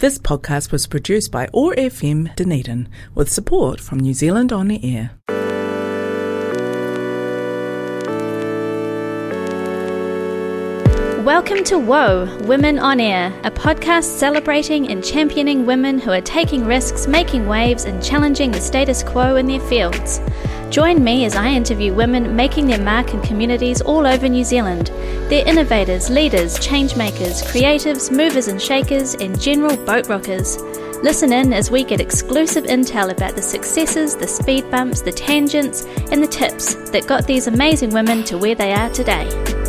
[0.00, 4.80] This podcast was produced by OAR FM Dunedin with support from New Zealand On the
[4.82, 5.10] Air.
[11.22, 16.64] Welcome to WOA, Women on Air, a podcast celebrating and championing women who are taking
[16.64, 20.22] risks, making waves, and challenging the status quo in their fields.
[20.70, 24.86] Join me as I interview women making their mark in communities all over New Zealand.
[25.28, 30.58] They're innovators, leaders, changemakers, creatives, movers and shakers, and general boat rockers.
[31.02, 35.82] Listen in as we get exclusive intel about the successes, the speed bumps, the tangents,
[36.12, 39.59] and the tips that got these amazing women to where they are today.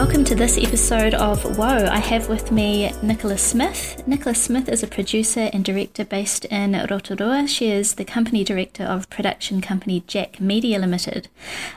[0.00, 1.86] Welcome to this episode of WOA.
[1.86, 4.02] I have with me Nicola Smith.
[4.06, 7.46] Nicola Smith is a producer and director based in Rotorua.
[7.46, 11.28] She is the company director of production company Jack Media Limited.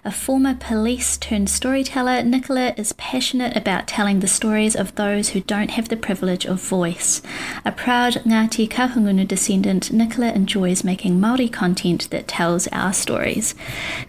[0.05, 5.41] A former police turned storyteller, Nicola is passionate about telling the stories of those who
[5.41, 7.21] don't have the privilege of voice.
[7.65, 13.53] A proud Ngāti Kahungunu descendant, Nicola enjoys making Māori content that tells our stories.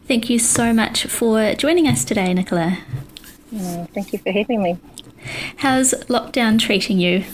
[0.06, 2.78] Thank you so much for joining us today, Nicola.
[3.56, 4.78] Oh, thank you for having me.
[5.58, 7.24] How's lockdown treating you?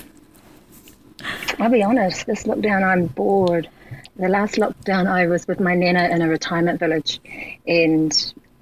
[1.59, 3.69] I'll be honest, this lockdown, I'm bored.
[4.17, 7.21] The last lockdown, I was with my nana in a retirement village,
[7.67, 8.11] and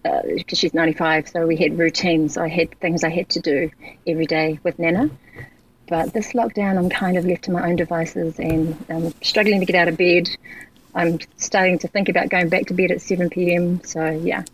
[0.03, 2.37] because uh, she's 95, so we had routines.
[2.37, 3.71] I had things I had to do
[4.07, 5.11] every day with nana.
[5.89, 9.67] But this lockdown, I'm kind of left to my own devices, and I'm struggling to
[9.67, 10.29] get out of bed.
[10.95, 13.83] I'm starting to think about going back to bed at 7 p.m.
[13.85, 14.45] So yeah,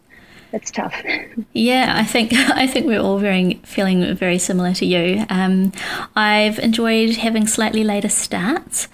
[0.54, 0.94] it's tough.
[1.52, 5.24] Yeah, I think I think we're all very feeling very similar to you.
[5.28, 5.72] Um,
[6.16, 8.88] I've enjoyed having slightly later starts,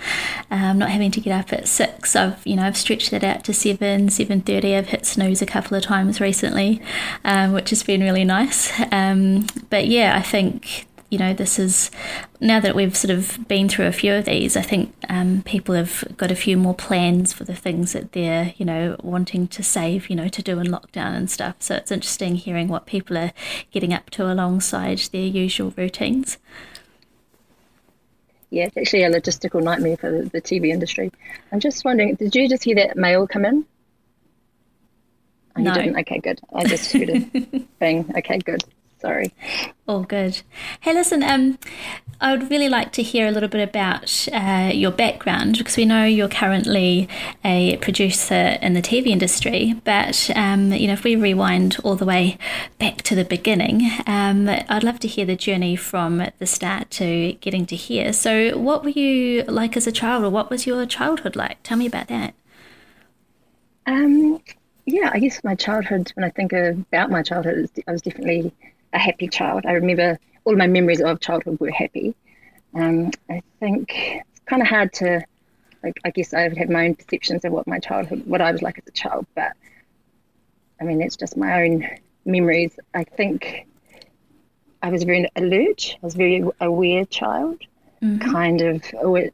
[0.50, 2.14] um, not having to get up at six.
[2.14, 4.74] I've you know I've stretched that out to seven, seven thirty.
[4.74, 6.82] I've hit snooze a couple of times recently,
[7.24, 8.72] um, which has been really nice.
[8.92, 11.90] Um, but yeah, I think you know, this is
[12.40, 15.74] now that we've sort of been through a few of these, I think um, people
[15.74, 19.62] have got a few more plans for the things that they're, you know, wanting to
[19.62, 21.56] save, you know, to do in lockdown and stuff.
[21.58, 23.32] So it's interesting hearing what people are
[23.72, 26.38] getting up to alongside their usual routines.
[28.50, 31.10] Yeah, it's actually a logistical nightmare for the, the TV industry.
[31.52, 33.66] I'm just wondering, did you just hear that mail come in?
[35.56, 35.70] Oh, no.
[35.70, 35.98] You didn't?
[36.00, 36.40] Okay, good.
[36.52, 37.18] I just heard a
[37.80, 38.12] bang.
[38.16, 38.64] Okay, good.
[39.00, 39.32] Sorry.
[39.88, 40.42] All good.
[40.80, 41.58] Hey, listen, um,
[42.20, 45.86] I would really like to hear a little bit about uh, your background because we
[45.86, 47.08] know you're currently
[47.42, 49.80] a producer in the TV industry.
[49.84, 52.36] But um, you know, if we rewind all the way
[52.78, 57.32] back to the beginning, um, I'd love to hear the journey from the start to
[57.40, 58.12] getting to here.
[58.12, 61.62] So, what were you like as a child, or what was your childhood like?
[61.62, 62.34] Tell me about that.
[63.86, 64.42] Um,
[64.84, 66.12] yeah, I guess my childhood.
[66.16, 68.52] When I think about my childhood, I was definitely
[68.92, 69.64] a happy child.
[69.66, 72.14] I remember all my memories of childhood were happy.
[72.74, 73.92] Um, I think
[74.30, 75.22] it's kind of hard to,
[75.82, 78.52] like, I guess I would have my own perceptions of what my childhood, what I
[78.52, 79.52] was like as a child, but
[80.80, 81.86] I mean, that's just my own
[82.24, 82.78] memories.
[82.94, 83.66] I think
[84.82, 85.96] I was very alert.
[86.02, 87.60] I was a very aware child.
[88.02, 88.30] Mm-hmm.
[88.30, 88.82] Kind of,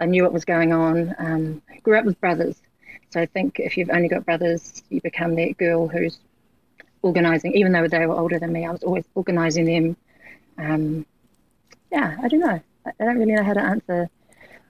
[0.01, 1.15] I knew what was going on.
[1.19, 2.61] Um, grew up with brothers,
[3.11, 6.19] so I think if you've only got brothers, you become that girl who's
[7.07, 9.97] organising, even though they were older than me, I was always organising them.
[10.59, 11.07] Um,
[11.91, 12.61] yeah, I don't know.
[12.87, 14.11] I, I don't really know how to answer.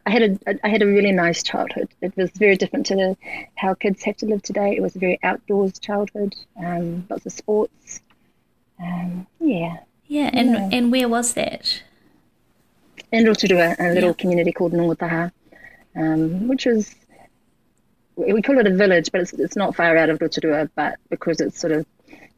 [0.06, 1.88] I had a I had a really nice childhood.
[2.00, 3.16] It was very different to
[3.56, 4.76] how kids have to live today.
[4.76, 8.00] It was a very outdoors childhood, um, lots of sports.
[8.80, 9.78] Um, yeah.
[10.06, 10.68] Yeah, and yeah.
[10.72, 11.82] and where was that?
[13.10, 14.22] In Rotorua, a little yeah.
[14.22, 15.32] community called Ngongotaha,
[15.96, 16.94] um, which was
[18.14, 20.70] we call it a village, but it's it's not far out of Rotorua.
[20.76, 21.84] But because it's sort of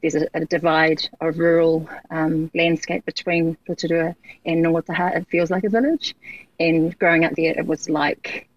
[0.01, 4.15] there's a, a divide a rural um, landscape between Rotorua
[4.45, 5.17] and Ngongotaha.
[5.17, 6.15] It feels like a village.
[6.61, 8.49] And growing up there, it was like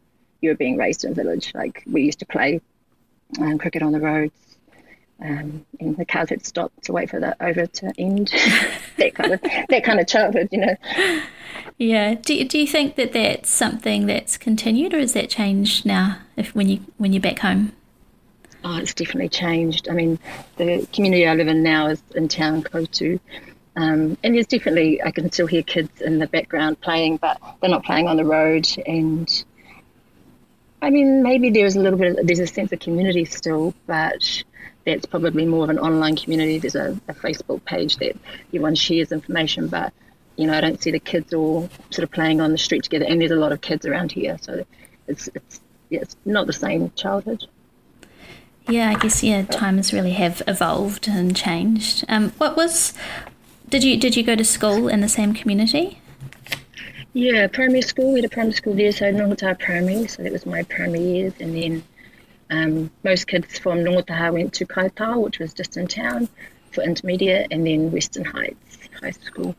[0.41, 1.51] you were being raised in a village.
[1.53, 2.61] Like we used to play
[3.39, 4.33] um, cricket on the roads.
[5.23, 8.29] Um, and the cars had stopped to wait for the over to end.
[8.97, 10.75] that kind of that kind of childhood, you know.
[11.77, 12.15] Yeah.
[12.15, 16.17] Do Do you think that that's something that's continued, or has that changed now?
[16.37, 17.73] If when you when you're back home.
[18.63, 19.89] Oh, it's definitely changed.
[19.89, 20.19] I mean,
[20.57, 23.19] the community I live in now is in town Koutu.
[23.75, 27.69] Um, and there's definitely, I can still hear kids in the background playing, but they're
[27.69, 28.67] not playing on the road.
[28.85, 29.43] And
[30.81, 34.43] I mean, maybe there's a little bit, of, there's a sense of community still, but
[34.85, 36.59] that's probably more of an online community.
[36.59, 38.15] There's a, a Facebook page that
[38.49, 39.93] everyone shares information, but
[40.35, 43.05] you know, I don't see the kids all sort of playing on the street together.
[43.05, 44.65] And there's a lot of kids around here, so
[45.07, 47.45] it's it's yeah, it's not the same childhood.
[48.67, 52.05] Yeah, I guess yeah, times really have evolved and changed.
[52.07, 52.93] Um, what was
[53.69, 55.99] did you did you go to school in the same community?
[57.13, 58.13] Yeah, primary school.
[58.13, 60.07] We had a primary school there, so Ngongotaha Primary.
[60.07, 61.83] So that was my primary years, and then
[62.49, 66.29] um, most kids from Ngongotaha went to Kaitao, which was just in town,
[66.71, 69.55] for intermediate, and then Western Heights High School.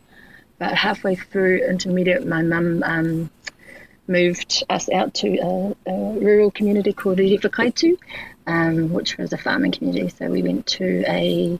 [0.58, 3.30] But halfway through intermediate, my mum um,
[4.12, 7.98] moved us out to a, a rural community called Rewhakaitu,
[8.46, 10.08] um, which was a farming community.
[10.08, 11.58] So we went to a,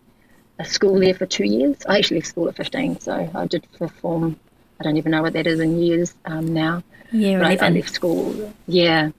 [0.58, 1.78] a school there for two years.
[1.88, 4.38] I actually left school at 15, so I did perform.
[4.78, 6.82] I don't even know what that is in years um, now.
[7.10, 8.52] Yeah, I, I left school.
[8.66, 9.10] Yeah,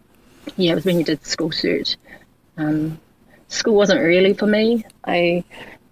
[0.56, 1.96] yeah, it was when you did school cert.
[2.58, 3.00] Um,
[3.48, 4.86] school wasn't really for me.
[5.06, 5.44] I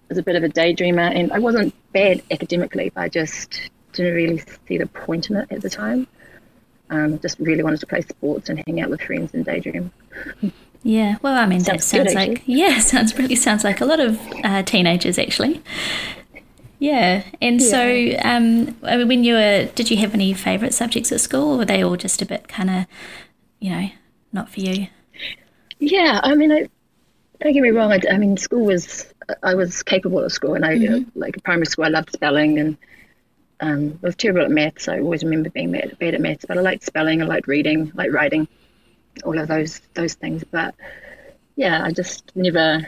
[0.08, 4.14] was a bit of a daydreamer, and I wasn't bad academically, but I just didn't
[4.14, 6.06] really see the point in it at the time.
[6.92, 9.90] Um, just really wanted to play sports and hang out with friends and daydream.
[10.82, 13.86] Yeah, well, I mean, sounds that sounds good, like yeah, sounds really sounds like a
[13.86, 15.62] lot of uh, teenagers actually.
[16.78, 17.68] Yeah, and yeah.
[17.68, 21.52] so um, I mean, when you were, did you have any favourite subjects at school,
[21.52, 22.86] or were they all just a bit kind of,
[23.60, 23.88] you know,
[24.32, 24.88] not for you?
[25.78, 26.68] Yeah, I mean, I,
[27.40, 27.92] don't get me wrong.
[27.92, 29.06] I, I, mean, school was
[29.42, 31.18] I was capable of school, and I mm-hmm.
[31.18, 31.84] like primary school.
[31.84, 32.76] I loved spelling, and
[33.60, 34.88] um, I was terrible at maths.
[34.88, 37.22] I always remember being bad, bad at maths, but I liked spelling.
[37.22, 38.48] I liked reading, I liked writing,
[39.24, 40.44] all of those those things.
[40.44, 40.74] But
[41.56, 42.86] yeah, I just never.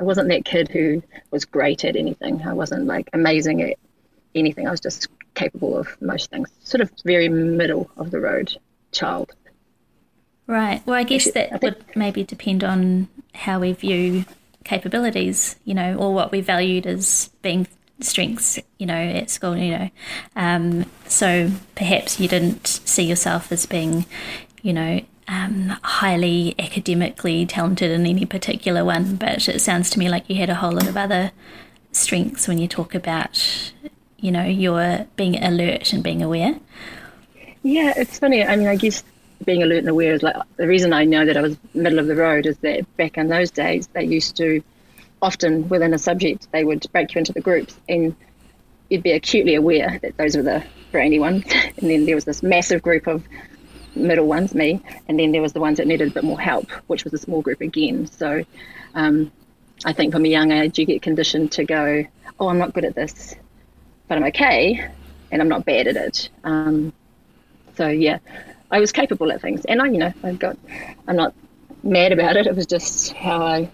[0.00, 2.42] I wasn't that kid who was great at anything.
[2.42, 3.76] I wasn't like amazing at
[4.34, 4.66] anything.
[4.66, 6.48] I was just capable of most things.
[6.64, 8.56] Sort of very middle of the road
[8.90, 9.32] child.
[10.46, 10.82] Right.
[10.86, 14.24] Well, I guess that would maybe depend on how we view
[14.64, 17.66] capabilities, you know, or what we valued as being
[18.04, 19.90] strengths, you know, at school, you know.
[20.36, 24.06] Um, so perhaps you didn't see yourself as being,
[24.62, 30.08] you know, um, highly academically talented in any particular one, but it sounds to me
[30.08, 31.32] like you had a whole lot of other
[31.92, 33.72] strengths when you talk about,
[34.18, 36.58] you know, your being alert and being aware.
[37.62, 38.44] Yeah, it's funny.
[38.44, 39.04] I mean, I guess
[39.44, 42.06] being alert and aware is like the reason I know that I was middle of
[42.06, 44.62] the road is that back in those days they used to
[45.22, 48.14] often within a subject they would break you into the groups and
[48.88, 51.44] you'd be acutely aware that those were the brainy ones
[51.78, 53.24] and then there was this massive group of
[53.94, 56.70] middle ones me and then there was the ones that needed a bit more help
[56.88, 58.06] which was a small group again.
[58.06, 58.44] So
[58.94, 59.30] um,
[59.84, 62.04] I think from a young age you get conditioned to go
[62.40, 63.34] oh I'm not good at this
[64.08, 64.88] but I'm okay
[65.30, 66.28] and I'm not bad at it.
[66.44, 66.92] Um,
[67.76, 68.18] so yeah
[68.72, 70.56] I was capable at things, and I, you know, I've got,
[71.06, 71.34] I'm not
[71.82, 72.46] mad about it.
[72.46, 73.68] It was just how I,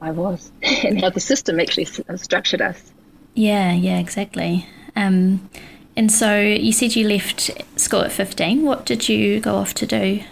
[0.00, 1.86] I was, and how the system actually
[2.16, 2.92] structured us.
[3.34, 4.66] Yeah, yeah, exactly.
[4.96, 5.48] Um,
[5.96, 8.62] and so you said you left school at 15.
[8.64, 10.22] What did you go off to do?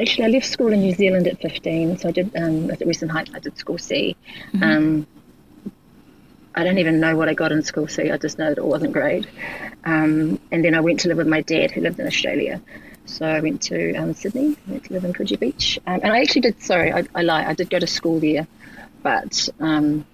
[0.00, 1.98] Actually, I left school in New Zealand at 15.
[1.98, 4.16] So I did, um, at Western Heights, I did school C.
[4.52, 4.62] Mm-hmm.
[4.62, 5.06] Um,
[6.54, 8.10] I don't even know what I got in school C.
[8.10, 9.26] I just know that it wasn't great.
[9.84, 12.60] Um, and then I went to live with my dad, who lived in Australia.
[13.06, 15.78] So I went to um, Sydney, I went to live in Coogee Beach.
[15.86, 18.46] Um, and I actually did, sorry, I, I, lie, I did go to school there,
[19.02, 20.04] but um,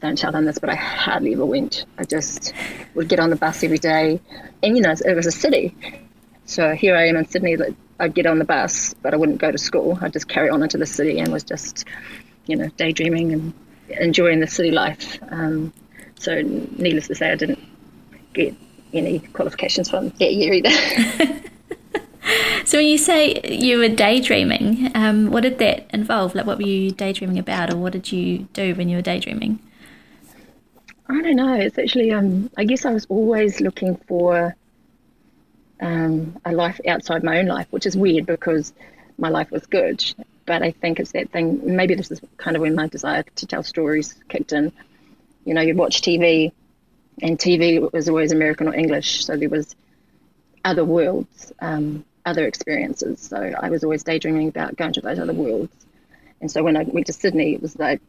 [0.00, 1.86] don't tell them this, but I hardly ever went.
[1.98, 2.52] I just
[2.94, 4.20] would get on the bus every day.
[4.62, 5.74] And, you know, it was a city.
[6.44, 7.56] So here I am in Sydney,
[7.98, 9.98] I'd get on the bus, but I wouldn't go to school.
[10.00, 11.86] I'd just carry on into the city and was just,
[12.46, 13.54] you know, daydreaming and
[13.88, 15.18] enjoying the city life.
[15.30, 15.72] Um,
[16.16, 17.60] so, needless to say, I didn't
[18.34, 18.54] get
[18.92, 21.40] any qualifications from that year either.
[22.64, 26.34] so, when you say you were daydreaming, um, what did that involve?
[26.34, 29.58] Like, what were you daydreaming about, or what did you do when you were daydreaming?
[31.08, 31.54] I don't know.
[31.54, 34.56] It's actually, um, I guess I was always looking for
[35.80, 38.72] um, a life outside my own life, which is weird because
[39.18, 40.02] my life was good
[40.46, 41.76] but I think it's that thing.
[41.76, 44.72] Maybe this is kind of when my desire to tell stories kicked in.
[45.44, 46.52] You know, you'd watch TV,
[47.22, 49.74] and TV was always American or English, so there was
[50.64, 53.20] other worlds, um, other experiences.
[53.20, 55.74] So I was always daydreaming about going to those other worlds.
[56.40, 58.00] And so when I went to Sydney, it was like,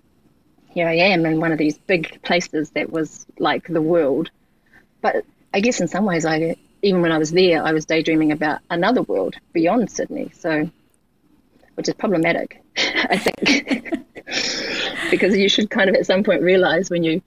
[0.70, 4.30] here I am in one of these big places that was like the world.
[5.02, 8.32] But I guess in some ways, I even when I was there, I was daydreaming
[8.32, 10.32] about another world beyond Sydney.
[10.36, 10.70] So
[11.76, 14.06] which is problematic, I think,
[15.12, 17.22] because you should kind of at some point realize when you,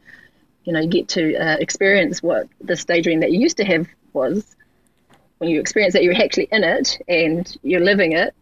[0.64, 3.86] you know, you get to uh, experience what this daydream that you used to have
[4.12, 4.56] was,
[5.38, 8.34] when you experience that you're actually in it and you're living it,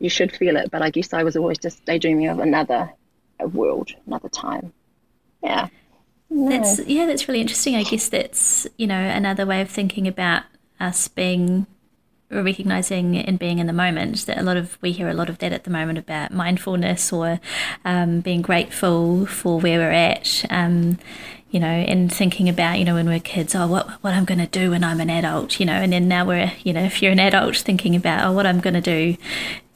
[0.00, 0.70] you should feel it.
[0.70, 2.90] But I guess I was always just daydreaming of another
[3.52, 4.72] world, another time.
[5.42, 5.68] Yeah.
[6.30, 6.50] No.
[6.50, 7.74] That's yeah, that's really interesting.
[7.74, 10.42] I guess that's you know another way of thinking about
[10.78, 11.66] us being
[12.30, 15.38] recognizing and being in the moment that a lot of we hear a lot of
[15.38, 17.40] that at the moment about mindfulness or
[17.86, 20.98] um, being grateful for where we're at um,
[21.50, 24.38] you know and thinking about you know when we're kids oh what what I'm going
[24.38, 27.02] to do when I'm an adult you know and then now we're you know if
[27.02, 29.16] you're an adult thinking about oh what I'm going to do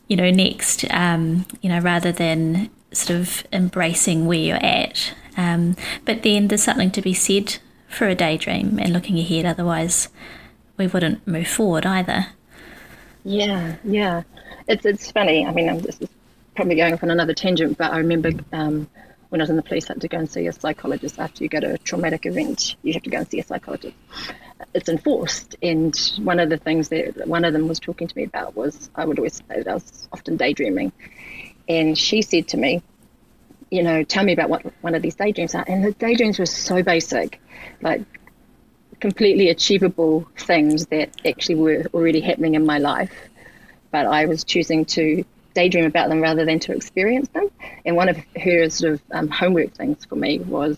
[0.08, 5.76] you know next um, you know rather than sort of embracing where you're at um,
[6.04, 7.56] but then there's something to be said
[7.88, 10.08] for a daydream and looking ahead otherwise
[10.76, 12.28] we wouldn't move forward either
[13.24, 14.22] yeah, yeah.
[14.68, 15.46] It's it's funny.
[15.46, 16.08] I mean, I'm, this is
[16.54, 18.88] probably going off on another tangent, but I remember um,
[19.32, 21.42] when I was in the police, I had to go and see a psychologist after
[21.42, 22.76] you get a traumatic event.
[22.82, 23.96] You have to go and see a psychologist.
[24.74, 28.24] It's enforced, and one of the things that one of them was talking to me
[28.24, 30.92] about was I would always say that I was often daydreaming,
[31.66, 32.82] and she said to me,
[33.70, 36.44] you know, tell me about what one of these daydreams are, and the daydreams were
[36.44, 37.40] so basic,
[37.80, 38.02] like
[39.00, 43.14] completely achievable things that actually were already happening in my life,
[43.90, 45.24] but I was choosing to
[45.54, 47.50] daydream about them rather than to experience them.
[47.84, 50.76] And one of her sort of um, homework things for me was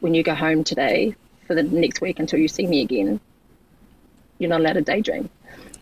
[0.00, 1.14] when you go home today
[1.46, 3.20] for the next week until you see me again,
[4.38, 5.30] you're not allowed to daydream,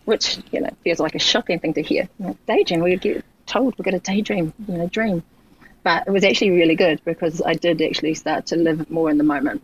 [0.05, 2.07] which you know feels like a shocking thing to hear.
[2.19, 5.23] Like, daydream, we get told we're going to daydream, you know, dream.
[5.83, 9.17] But it was actually really good because I did actually start to live more in
[9.17, 9.63] the moment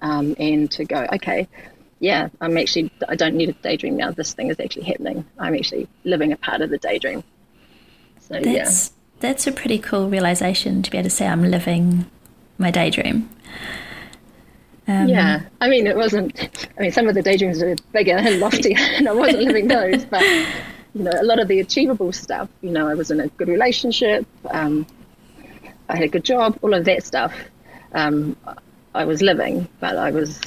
[0.00, 1.48] um, and to go, okay,
[1.98, 4.10] yeah, I'm actually, I don't need a daydream now.
[4.12, 5.24] This thing is actually happening.
[5.38, 7.24] I'm actually living a part of the daydream.
[8.28, 8.94] So, that's, yeah.
[9.20, 12.06] That's a pretty cool realization to be able to say I'm living
[12.58, 13.28] my daydream.
[14.86, 18.38] Um, yeah, I mean, it wasn't, I mean, some of the daydreams were bigger and
[18.38, 22.50] loftier, and I wasn't living those, but, you know, a lot of the achievable stuff,
[22.60, 24.86] you know, I was in a good relationship, um,
[25.88, 27.34] I had a good job, all of that stuff.
[27.92, 28.36] Um,
[28.94, 30.40] I was living, but I was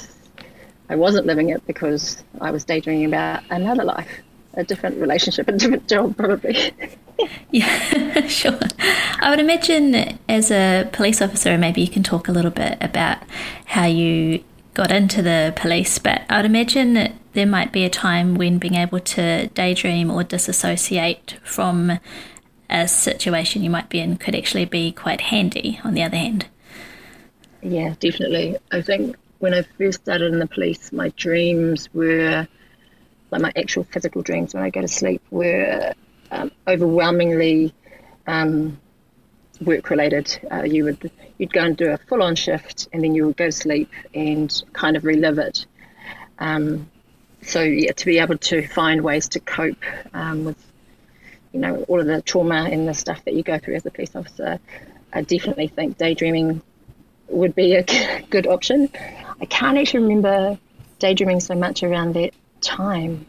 [0.88, 4.08] I wasn't living it because I was daydreaming about another life,
[4.54, 6.72] a different relationship, a different job, probably.
[7.50, 8.58] yeah, sure.
[9.20, 13.18] I would imagine as a police officer, maybe you can talk a little bit about
[13.66, 14.44] how you
[14.74, 18.58] got into the police, but I would imagine that there might be a time when
[18.58, 21.98] being able to daydream or disassociate from
[22.70, 26.46] a situation you might be in could actually be quite handy, on the other hand.
[27.62, 28.56] Yeah, definitely.
[28.70, 32.46] I think when I first started in the police, my dreams were
[33.30, 35.94] like my actual physical dreams when I go to sleep were
[36.30, 37.74] um, overwhelmingly
[38.26, 38.78] um,
[39.60, 40.38] work related.
[40.50, 43.36] Uh, you would you'd go and do a full on shift, and then you would
[43.36, 45.66] go to sleep and kind of relive it.
[46.38, 46.90] Um,
[47.42, 50.72] so yeah, to be able to find ways to cope um, with
[51.52, 53.90] you know all of the trauma and the stuff that you go through as a
[53.90, 54.58] police officer,
[55.12, 56.62] I definitely think daydreaming
[57.28, 57.84] would be a
[58.30, 58.88] good option.
[59.40, 60.58] I can't actually remember
[60.98, 63.26] daydreaming so much around that time.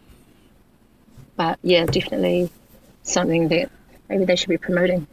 [1.35, 2.49] But yeah, definitely
[3.03, 3.71] something that
[4.09, 5.07] maybe they should be promoting.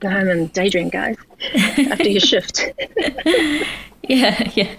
[0.00, 1.16] Go home and daydream, guys,
[1.54, 2.72] after your shift.
[4.02, 4.74] yeah, yeah.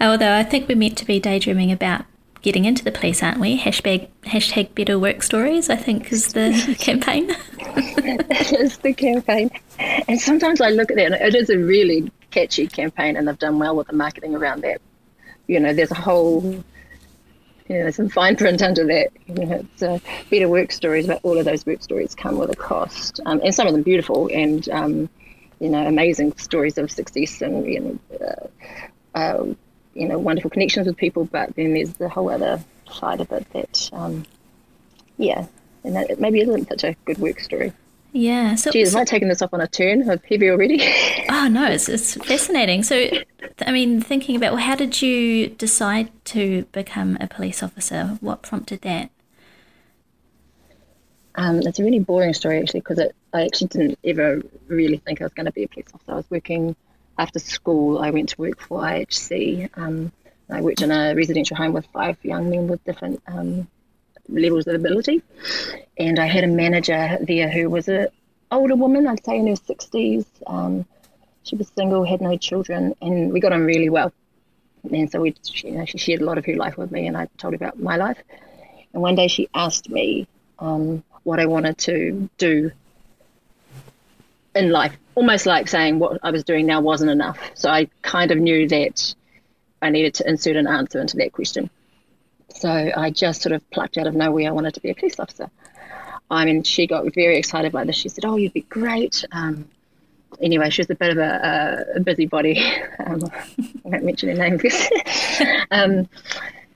[0.00, 2.04] Although I think we're meant to be daydreaming about
[2.42, 3.58] getting into the police, aren't we?
[3.58, 7.34] Hashtag, hashtag better work stories, I think, is the campaign.
[7.58, 9.50] it is the campaign.
[9.78, 13.38] And sometimes I look at that and it is a really catchy campaign, and they've
[13.38, 14.80] done well with the marketing around that.
[15.46, 16.62] You know, there's a whole,
[17.68, 19.08] you know, some fine print under that.
[19.26, 19.98] You know, it's uh,
[20.30, 23.54] better work stories, but all of those work stories come with a cost, um, and
[23.54, 25.08] some of them beautiful and, um,
[25.60, 29.44] you know, amazing stories of success and you know, uh, uh,
[29.94, 31.24] you know, wonderful connections with people.
[31.24, 34.24] But then there's the whole other side of it that, um,
[35.18, 35.46] yeah,
[35.84, 37.72] and that maybe isn't such a good work story.
[38.12, 38.54] Yeah.
[38.54, 40.80] So, Geez, am I taking this off on a turn of heavy already?
[41.28, 42.82] oh no, it's, it's fascinating.
[42.82, 43.08] So,
[43.60, 48.18] I mean, thinking about well, how did you decide to become a police officer?
[48.20, 49.10] What prompted that?
[51.34, 52.98] Um, it's a really boring story actually because
[53.32, 56.12] I actually didn't ever really think I was going to be a police officer.
[56.12, 56.74] I was working
[57.18, 57.98] after school.
[57.98, 59.70] I went to work for IHC.
[59.76, 60.10] Um,
[60.50, 63.68] I worked in a residential home with five young men with different um,
[64.28, 65.22] levels of ability.
[65.98, 68.08] And I had a manager there who was an
[68.50, 70.26] older woman, I'd say in her 60s.
[70.46, 70.86] Um,
[71.42, 74.12] she was single, had no children, and we got on really well.
[74.90, 77.16] And so we, you know, she shared a lot of her life with me, and
[77.16, 78.18] I told her about my life.
[78.92, 80.26] And one day she asked me
[80.58, 82.70] um, what I wanted to do
[84.54, 87.38] in life, almost like saying what I was doing now wasn't enough.
[87.54, 89.14] So I kind of knew that
[89.80, 91.70] I needed to insert an answer into that question.
[92.50, 95.18] So I just sort of plucked out of nowhere I wanted to be a police
[95.20, 95.50] officer.
[96.30, 97.96] I mean, she got very excited by this.
[97.96, 99.68] She said, "Oh, you'd be great." Um,
[100.40, 102.64] anyway, she was a bit of a, a busybody.
[103.06, 104.88] Um, I won't mention her name because.
[105.70, 106.08] um,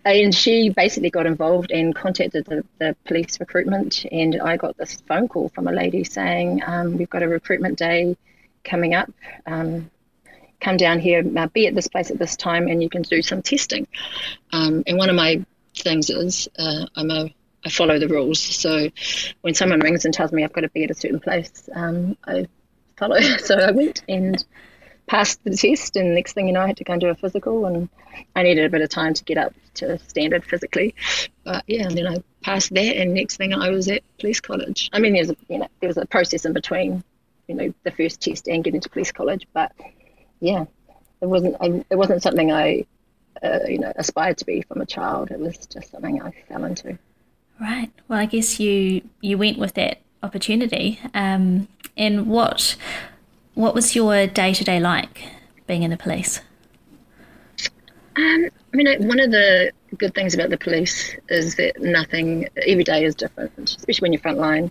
[0.04, 4.04] and she basically got involved and contacted the, the police recruitment.
[4.10, 7.78] And I got this phone call from a lady saying, um, We've got a recruitment
[7.78, 8.16] day
[8.64, 9.10] coming up.
[9.46, 9.90] Um,
[10.60, 13.20] come down here, uh, be at this place at this time, and you can do
[13.20, 13.86] some testing.
[14.52, 15.44] Um, and one of my
[15.76, 17.30] things is uh, I'm a
[17.64, 18.40] I follow the rules.
[18.40, 18.88] So
[19.42, 22.16] when someone rings and tells me I've got to be at a certain place, um,
[22.26, 22.46] I
[22.96, 23.20] follow.
[23.38, 24.44] So I went and
[25.06, 27.14] passed the test, and next thing you know, I had to go and do a
[27.14, 27.88] physical, and
[28.34, 30.94] I needed a bit of time to get up to standard physically.
[31.44, 34.90] But yeah, and then I passed that, and next thing I was at police college.
[34.92, 37.04] I mean, there's a you know there was a process in between,
[37.48, 39.72] you know, the first test and getting to police college, but
[40.40, 40.64] yeah,
[41.20, 42.86] it wasn't I, it wasn't something I
[43.42, 45.30] uh, you know aspired to be from a child.
[45.30, 46.98] It was just something I fell into.
[47.60, 47.90] Right.
[48.08, 50.98] Well, I guess you you went with that opportunity.
[51.14, 52.76] Um, and what
[53.54, 55.22] what was your day to day like
[55.66, 56.40] being in the police?
[58.16, 62.84] Um, I mean, one of the good things about the police is that nothing every
[62.84, 64.70] day is different, especially when you're frontline.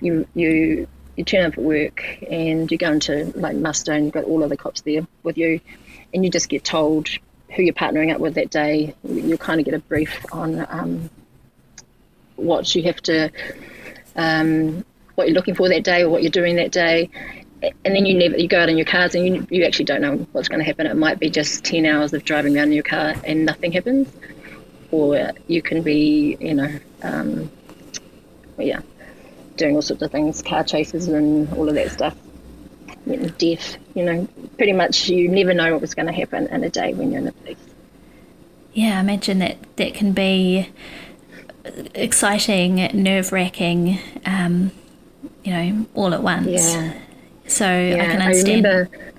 [0.00, 0.86] You you
[1.16, 4.42] you turn up at work and you go into like muster and you've got all
[4.42, 5.60] of the cops there with you,
[6.14, 7.08] and you just get told
[7.54, 8.94] who you're partnering up with that day.
[9.04, 11.10] You kind of get a brief on um,
[12.36, 13.30] what you have to,
[14.16, 17.10] um, what you're looking for that day or what you're doing that day,
[17.62, 20.00] and then you never you go out in your cars and you you actually don't
[20.00, 20.86] know what's going to happen.
[20.86, 24.08] It might be just ten hours of driving around in your car and nothing happens,
[24.90, 27.50] or you can be you know, um,
[28.58, 28.80] yeah,
[29.56, 32.16] doing all sorts of things, car chases and all of that stuff.
[33.38, 36.70] Death, you know, pretty much you never know what was going to happen in a
[36.70, 37.58] day when you're in the police.
[38.74, 40.68] Yeah, I imagine that that can be
[41.94, 44.70] exciting, nerve wracking, um,
[45.44, 46.48] you know, all at once.
[46.48, 46.94] Yeah.
[47.46, 48.66] So yeah, I can understand.
[48.66, 49.12] I remember,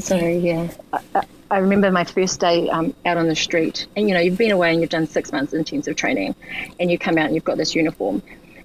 [0.00, 0.68] sorry, yeah.
[0.92, 4.38] I, I remember my first day um, out on the street, and you know, you've
[4.38, 6.34] been away and you've done six months intensive training,
[6.80, 8.22] and you come out and you've got this uniform,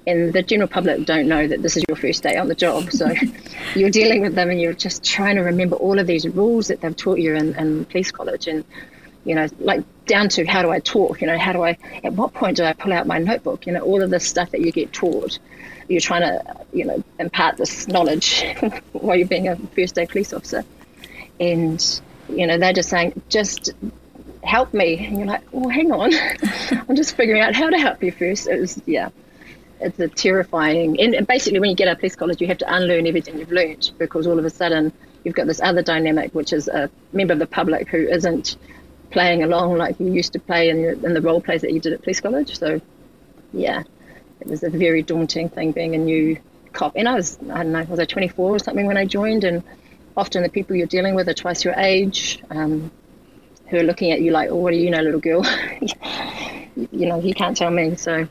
[0.08, 2.92] and the general public don't know that this is your first day on the job.
[2.92, 3.14] So
[3.76, 6.82] you're dealing with them, and you're just trying to remember all of these rules that
[6.82, 8.66] they've taught you in, in police college, and
[9.26, 11.22] you know, like down to how do I talk?
[11.22, 11.78] You know, how do I?
[12.04, 13.68] At what point do I pull out my notebook?
[13.68, 15.38] You know, all of this stuff that you get taught
[15.88, 18.46] you're trying to, you know, impart this knowledge
[18.92, 20.64] while you're being a first day police officer.
[21.40, 23.72] And, you know, they're just saying, just
[24.44, 25.06] help me.
[25.06, 26.12] And you're like, well, hang on.
[26.90, 28.48] I'm just figuring out how to help you first.
[28.48, 29.10] It was, yeah,
[29.80, 31.00] it's a terrifying.
[31.00, 33.52] And basically, when you get out of police college, you have to unlearn everything you've
[33.52, 34.92] learned because all of a sudden
[35.24, 38.58] you've got this other dynamic, which is a member of the public who isn't
[39.12, 41.94] playing along like you used to play in, in the role plays that you did
[41.94, 42.58] at police college.
[42.58, 42.82] So,
[43.54, 43.84] yeah,
[44.40, 46.38] it was a very daunting thing being a new
[46.74, 46.94] cop.
[46.96, 49.44] And I was, I don't know, was I 24 or something when I joined?
[49.44, 49.64] And
[50.16, 52.92] often the people you're dealing with are twice your age, um,
[53.68, 55.46] who are looking at you like, oh, what do you know, little girl?
[56.76, 57.96] you know, you can't tell me.
[57.96, 58.28] So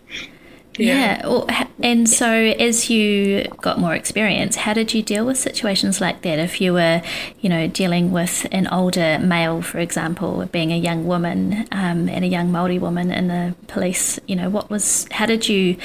[0.78, 1.26] yeah.
[1.26, 1.66] yeah.
[1.82, 6.38] And so as you got more experience, how did you deal with situations like that?
[6.38, 7.02] If you were,
[7.40, 12.24] you know, dealing with an older male, for example, being a young woman um, and
[12.24, 15.76] a young Maori woman in the police, you know, what was, how did you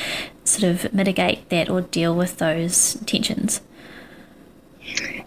[0.44, 3.62] sort of mitigate that or deal with those tensions?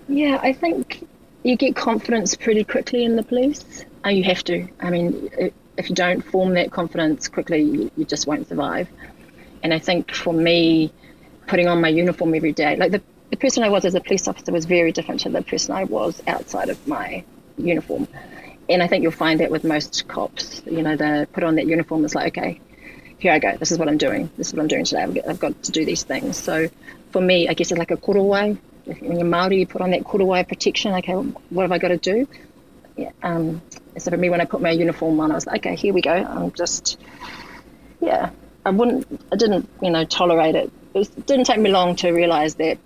[0.08, 1.06] Yeah, I think
[1.42, 3.84] you get confidence pretty quickly in the police.
[4.04, 4.68] Uh, you have to.
[4.80, 5.30] I mean,
[5.76, 8.88] if you don't form that confidence quickly, you just won't survive.
[9.64, 10.92] And I think for me,
[11.46, 14.28] putting on my uniform every day, like the, the person I was as a police
[14.28, 17.24] officer was very different to the person I was outside of my
[17.56, 18.06] uniform.
[18.68, 21.66] And I think you'll find that with most cops, you know, they put on that
[21.66, 22.60] uniform, it's like, okay,
[23.18, 23.56] here I go.
[23.56, 24.30] This is what I'm doing.
[24.36, 25.22] This is what I'm doing today.
[25.26, 26.36] I've got, to do these things.
[26.36, 26.68] So
[27.10, 28.58] for me, I guess it's like a korowai.
[28.84, 30.92] When you're Māori, you put on that korowai protection.
[30.96, 32.28] Okay, what have I got to do?
[32.98, 33.62] Yeah, um,
[33.96, 36.02] so for me, when I put my uniform on, I was like, okay, here we
[36.02, 36.12] go.
[36.12, 37.00] I'm just,
[38.00, 38.30] yeah,
[38.64, 40.72] I wouldn't, I didn't, you know, tolerate it.
[40.94, 42.78] It, was, it didn't take me long to realize that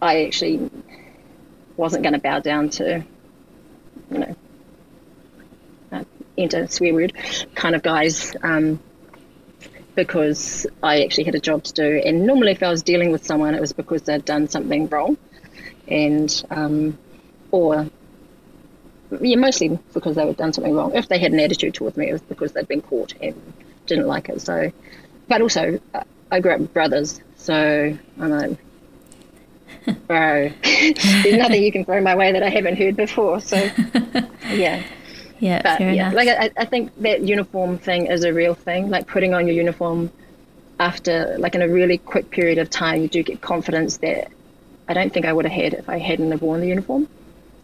[0.00, 0.70] I actually
[1.76, 3.04] wasn't going to bow down to,
[4.10, 4.36] you know,
[5.92, 6.04] uh,
[6.36, 7.14] enter swear word
[7.54, 8.80] kind of guys um,
[9.94, 12.02] because I actually had a job to do.
[12.04, 15.16] And normally, if I was dealing with someone, it was because they'd done something wrong,
[15.88, 16.98] and um,
[17.50, 17.86] or
[19.20, 20.94] yeah, mostly because they had done something wrong.
[20.94, 23.34] If they had an attitude towards me, it was because they'd been caught and
[23.94, 24.40] didn't like it.
[24.40, 24.72] So,
[25.28, 25.80] but also,
[26.30, 28.58] I grew up with brothers, so I'm like,
[30.06, 33.40] bro, there's nothing you can throw my way that I haven't heard before.
[33.40, 33.56] So,
[34.50, 34.82] yeah.
[35.40, 36.14] Yeah, but, fair yeah, enough.
[36.14, 38.90] like I, I think that uniform thing is a real thing.
[38.90, 40.12] Like putting on your uniform
[40.78, 44.30] after, like in a really quick period of time, you do get confidence that
[44.86, 47.08] I don't think I would have had if I hadn't have worn the uniform.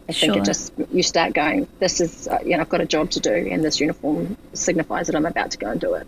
[0.09, 0.43] I think sure.
[0.43, 1.69] it just you start going.
[1.81, 5.07] This is uh, you know I've got a job to do, and this uniform signifies
[5.09, 6.07] that I'm about to go and do it.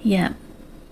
[0.00, 0.32] Yeah,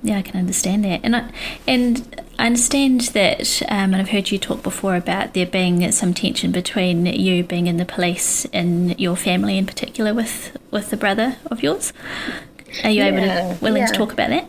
[0.02, 1.30] yeah, I can understand that, and I
[1.66, 6.12] and I understand that, um, and I've heard you talk before about there being some
[6.12, 10.96] tension between you being in the police and your family in particular with with the
[10.96, 11.92] brother of yours.
[12.84, 13.86] Are you yeah, able to willing yeah.
[13.86, 14.48] to talk about that?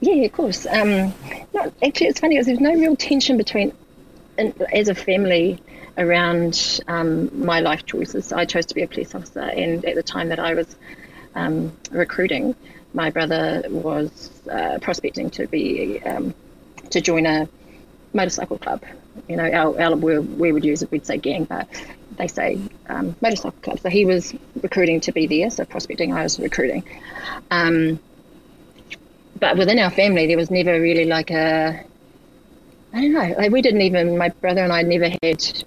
[0.00, 0.66] Yeah, of course.
[0.66, 1.14] Um,
[1.54, 3.72] no, actually, it's funny because there's no real tension between,
[4.72, 5.58] as a family,
[5.98, 8.32] around um, my life choices.
[8.32, 10.76] I chose to be a police officer, and at the time that I was
[11.34, 12.54] um, recruiting,
[12.94, 16.34] my brother was uh, prospecting to be um,
[16.90, 17.48] to join a
[18.12, 18.82] motorcycle club.
[19.28, 21.68] You know, our, our we, we would use it, we'd say gang, but
[22.16, 23.80] they say um, motorcycle club.
[23.80, 26.84] So he was recruiting to be there, so prospecting, I was recruiting.
[27.50, 28.00] Um,
[29.38, 31.84] but within our family, there was never really like a,
[32.92, 35.64] I don't know, like we didn't even, my brother and I never had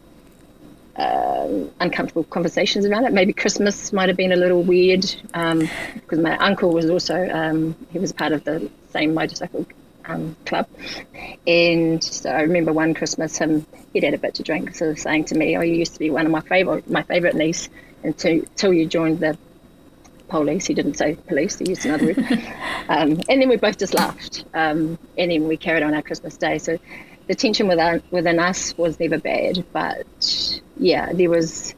[0.95, 3.13] um, uncomfortable conversations around it.
[3.13, 7.75] Maybe Christmas might have been a little weird um, because my uncle was also um,
[7.91, 9.65] he was part of the same motorcycle
[10.05, 10.67] um, club,
[11.47, 14.99] and so I remember one Christmas him he'd had a bit to drink, sort of
[14.99, 17.69] saying to me, "Oh, you used to be one of my favorite my favorite niece
[18.03, 19.37] until till you joined the
[20.27, 20.65] police.
[20.67, 22.17] He didn't say police; he used another word.
[22.89, 26.37] um, and then we both just laughed, um, and then we carried on our Christmas
[26.37, 26.57] day.
[26.57, 26.77] So
[27.27, 31.75] the tension within, within us was never bad, but yeah, there was.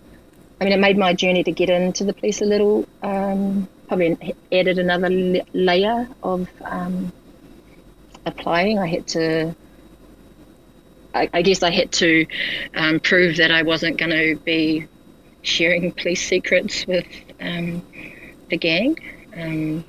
[0.60, 2.88] I mean, it made my journey to get into the police a little.
[3.02, 5.10] Um, probably added another
[5.54, 7.12] layer of um,
[8.26, 8.80] applying.
[8.80, 9.56] I had to.
[11.14, 12.26] I, guess I had to
[12.74, 14.88] um, prove that I wasn't going to be
[15.42, 17.06] sharing police secrets with
[17.42, 17.82] um,
[18.50, 18.98] the gang.
[19.36, 19.84] Um,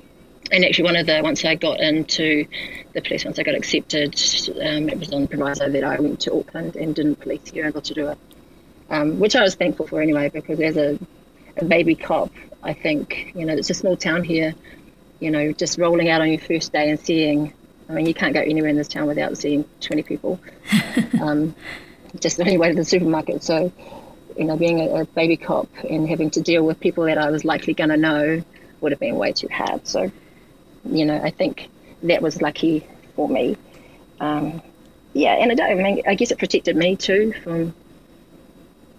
[0.51, 2.45] and actually, one of the once I got into
[2.93, 4.15] the police, once I got accepted,
[4.61, 7.65] um, it was on the proviso that I went to Auckland and didn't police here
[7.65, 8.17] able to do it,
[8.93, 10.29] um, which I was thankful for anyway.
[10.29, 10.99] Because as a,
[11.57, 14.53] a baby cop, I think you know it's a small town here.
[15.19, 17.53] You know, just rolling out on your first day and seeing.
[17.89, 20.39] I mean, you can't go anywhere in this town without seeing 20 people.
[21.21, 21.53] um,
[22.17, 23.43] just the only way to the supermarket.
[23.43, 23.73] So,
[24.37, 27.29] you know, being a, a baby cop and having to deal with people that I
[27.29, 28.41] was likely going to know
[28.79, 29.85] would have been way too hard.
[29.85, 30.09] So
[30.85, 31.69] you know, I think
[32.03, 33.57] that was lucky for me.
[34.19, 34.61] Um,
[35.13, 37.73] yeah, and I, I mean, I guess it protected me too from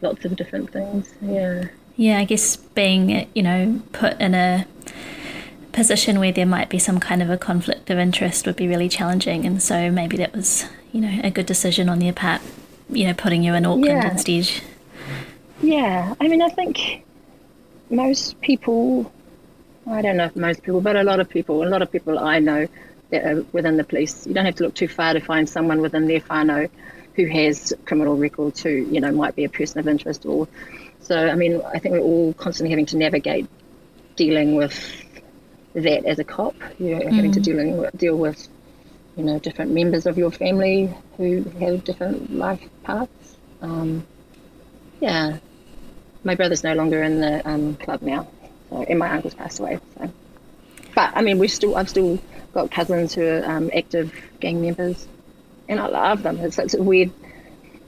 [0.05, 1.13] lots of different things.
[1.21, 1.65] Yeah.
[1.97, 4.67] Yeah, I guess being, you know, put in a
[5.73, 8.89] position where there might be some kind of a conflict of interest would be really
[8.89, 9.45] challenging.
[9.45, 12.41] And so maybe that was, you know, a good decision on their part,
[12.89, 14.11] you know, putting you in Auckland yeah.
[14.11, 14.51] instead.
[15.63, 17.05] Yeah, I mean, I think
[17.91, 19.13] most people
[19.87, 22.19] I don't know if most people, but a lot of people, a lot of people
[22.19, 22.67] I know
[23.11, 25.81] that are within the police, you don't have to look too far to find someone
[25.81, 26.71] within their whānau
[27.15, 30.49] who has criminal records who, you know, might be a person of interest or
[31.01, 33.47] so I mean, I think we're all constantly having to navigate
[34.17, 34.75] dealing with
[35.75, 36.55] that as a cop.
[36.79, 37.13] You know, mm.
[37.13, 37.45] having to mm.
[37.45, 38.49] dealing with, deal with,
[39.17, 43.37] you know, different members of your family who have different life paths.
[43.61, 44.07] Um,
[45.01, 45.39] yeah,
[46.25, 48.27] my brother's no longer in the um, club now,
[48.71, 49.79] so, and my uncle's passed away.
[49.99, 50.11] So,
[50.95, 52.19] but I mean, we still I've still
[52.55, 55.07] got cousins who are um, active gang members,
[55.69, 56.39] and I love them.
[56.39, 57.11] It's such a weird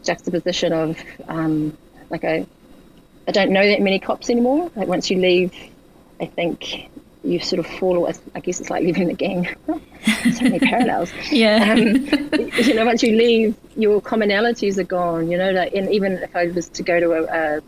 [0.02, 1.76] juxtaposition of um,
[2.10, 2.46] like I
[3.28, 4.70] I don't know that many cops anymore.
[4.76, 5.52] Like once you leave,
[6.20, 6.88] I think
[7.24, 8.08] you sort of fall.
[8.34, 9.48] I guess it's like leaving the gang.
[9.66, 11.12] so many parallels.
[11.30, 11.72] Yeah.
[11.72, 12.06] Um,
[12.56, 15.30] you know, once you leave, your commonalities are gone.
[15.30, 17.62] You know, like, and even if I was to go to a, a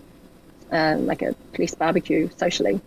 [0.71, 2.81] uh, like a police barbecue socially,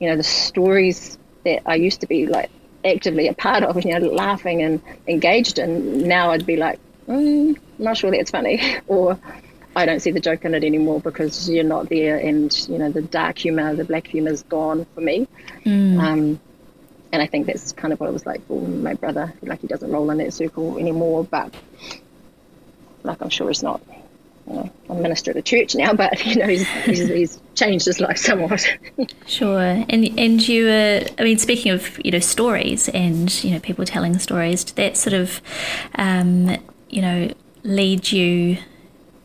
[0.00, 2.50] you know, the stories that I used to be like
[2.84, 7.58] actively a part of, you know, laughing and engaged in, now I'd be like, mm,
[7.78, 9.18] not sure that's funny, or
[9.74, 12.90] I don't see the joke in it anymore because you're not there, and you know,
[12.90, 15.26] the dark humor, the black humor is gone for me.
[15.64, 15.98] Mm.
[15.98, 16.40] Um,
[17.12, 19.32] and I think that's kind of what it was like for my brother.
[19.42, 21.54] Like he doesn't roll in that circle anymore, but
[23.02, 23.82] like I'm sure he's not
[24.46, 28.00] know, I'm minister of the church now, but you know, he's, he's, he's changed his
[28.00, 28.66] life somewhat.
[29.26, 33.60] sure, and and you, uh, I mean, speaking of you know stories and you know
[33.60, 35.40] people telling stories, did that sort of,
[35.96, 36.56] um,
[36.88, 38.58] you know, lead you?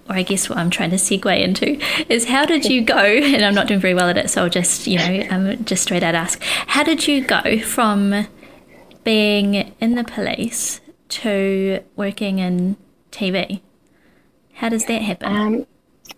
[0.09, 2.95] Or I guess what I'm trying to segue into is how did you go?
[3.27, 5.83] And I'm not doing very well at it, so I'll just you know um, just
[5.83, 8.27] straight out ask: How did you go from
[9.03, 12.77] being in the police to working in
[13.11, 13.61] TV?
[14.57, 15.35] How does that happen?
[15.35, 15.67] Um,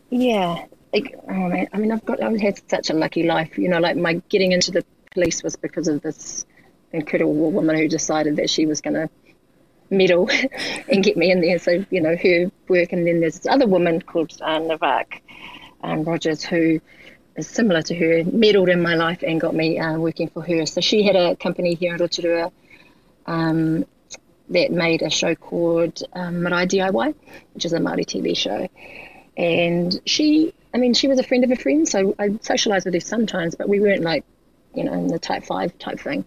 [0.10, 3.58] yeah, like, oh man, I mean, I've got, I've had such a lucky life.
[3.58, 6.45] You know, like my getting into the police was because of this
[6.93, 9.10] incredible woman who decided that she was going to
[9.89, 10.30] meddle
[10.88, 11.60] and get me in there.
[11.60, 12.93] So, you know, her work.
[12.93, 15.19] And then there's this other woman called uh, Navak,
[15.84, 16.80] um, Rogers, who
[17.36, 20.65] is similar to her, meddled in my life and got me uh, working for her.
[20.65, 22.54] So she had a company here in Rotorua
[23.25, 23.86] um,
[24.49, 27.15] that made a show called um, Marae DIY,
[27.53, 28.67] which is a Māori TV show.
[29.38, 32.93] And she, I mean, she was a friend of a friend, so I socialised with
[32.93, 34.25] her sometimes, but we weren't like,
[34.73, 36.25] you know, in the type five type thing.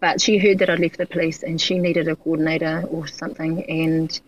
[0.00, 3.64] But she heard that I'd left the police and she needed a coordinator or something,
[3.68, 4.20] and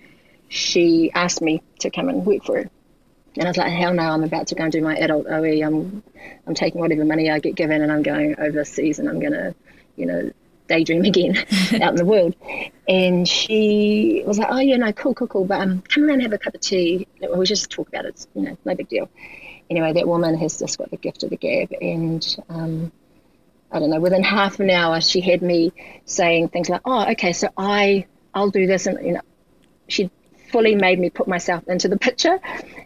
[0.49, 2.71] she asked me to come and work for her.
[3.37, 5.63] And I was like, hell no, I'm about to go and do my adult OE.
[5.65, 6.03] I'm,
[6.47, 9.55] I'm taking whatever money I get given and I'm going overseas and I'm going to,
[9.97, 10.33] you know,
[10.71, 11.37] daydream again
[11.83, 12.35] out in the world.
[12.89, 15.45] And she was like, oh, yeah, no, cool, cool, cool.
[15.45, 17.07] But um, come around and have a cup of tea.
[17.21, 18.27] We'll just talk about it.
[18.35, 19.11] you know, no big deal.
[19.69, 21.73] Anyway, that woman has just got the gift of the gab.
[21.81, 22.93] And um,
[23.71, 25.73] I don't know, within half an hour, she had me
[26.07, 28.87] saying things like, oh, okay, so I, I'll do this.
[28.87, 29.21] And, you know,
[29.89, 30.11] she
[30.51, 32.41] fully made me put myself into the picture.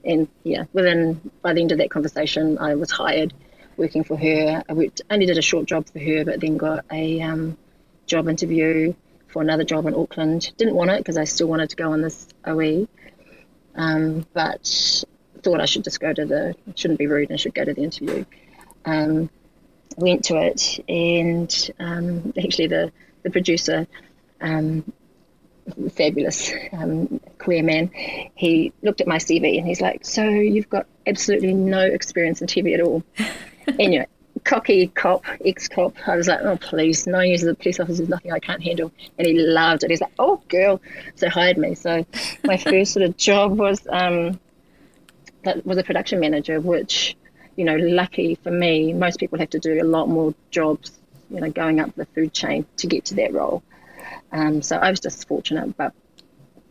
[0.05, 3.33] And yeah, within by the end of that conversation, I was hired
[3.77, 4.63] working for her.
[4.69, 7.57] I worked, only did a short job for her, but then got a um,
[8.07, 8.95] job interview
[9.29, 10.53] for another job in Auckland.
[10.57, 12.87] Didn't want it because I still wanted to go on this OE,
[13.75, 15.05] um, but
[15.43, 16.55] thought I should just go to the.
[16.75, 17.33] Shouldn't be rude.
[17.33, 18.25] I should go to the interview.
[18.85, 19.31] Um,
[19.97, 23.87] went to it, and um, actually the the producer
[24.41, 24.93] um,
[25.93, 27.91] fabulous um, queer man,
[28.35, 32.47] he looked at my CV and he's like, "So you've got absolutely no experience in
[32.47, 33.03] TV at all."
[33.79, 34.07] anyway,
[34.45, 35.97] cocky cop, ex-cop.
[36.07, 38.63] I was like, "Oh please, nine years as a police officer is nothing I can't
[38.63, 39.91] handle," and he loved it.
[39.91, 40.81] He's like, "Oh girl,"
[41.15, 41.75] so hired me.
[41.75, 42.07] So
[42.45, 44.39] my first sort of job was um,
[45.45, 47.17] that was a production manager, which
[47.57, 50.99] you know, lucky for me, most people have to do a lot more jobs,
[51.31, 53.63] you know, going up the food chain to get to that role.
[54.33, 55.93] Um, so I was just fortunate, but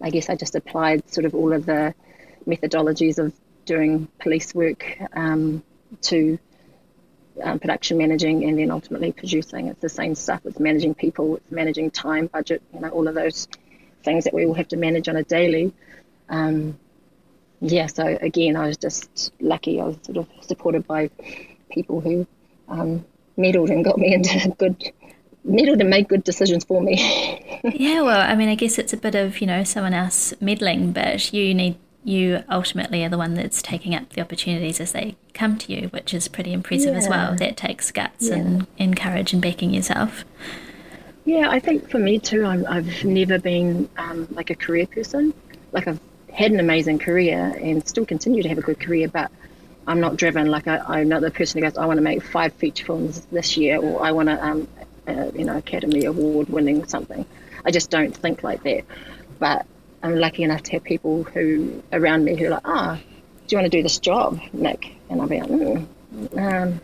[0.01, 1.93] I guess I just applied sort of all of the
[2.45, 3.33] methodologies of
[3.65, 5.63] doing police work um,
[6.01, 6.38] to
[7.41, 9.67] um, production managing and then ultimately producing.
[9.67, 10.41] It's the same stuff.
[10.45, 13.47] It's managing people, it's managing time, budget, you know, all of those
[14.03, 15.73] things that we all have to manage on a daily.
[16.29, 16.77] Um,
[17.61, 19.79] yeah, so again, I was just lucky.
[19.79, 21.09] I was sort of supported by
[21.71, 22.27] people who
[22.67, 23.05] um,
[23.37, 24.91] meddled and got me into good
[25.45, 27.61] meddled and made good decisions for me.
[27.63, 30.91] yeah, well, I mean, I guess it's a bit of you know someone else meddling,
[30.91, 35.15] but you need you ultimately are the one that's taking up the opportunities as they
[35.33, 36.97] come to you, which is pretty impressive yeah.
[36.97, 37.35] as well.
[37.35, 38.35] That takes guts yeah.
[38.35, 40.25] and, and courage and backing yourself.
[41.25, 45.33] Yeah, I think for me too, i have never been um, like a career person.
[45.71, 45.99] Like I've
[46.31, 49.31] had an amazing career and still continue to have a good career, but
[49.87, 50.47] I'm not driven.
[50.47, 53.25] Like I, am not the person who goes, I want to make five feature films
[53.31, 54.67] this year, or I want to um,
[55.07, 57.25] uh, you know, Academy Award winning something.
[57.65, 58.83] I just don't think like that.
[59.39, 59.65] But
[60.03, 63.03] I'm lucky enough to have people who around me who are like, ah, oh,
[63.47, 64.95] do you want to do this job, Nick?
[65.09, 65.87] And I'll be like, mm,
[66.37, 66.81] um,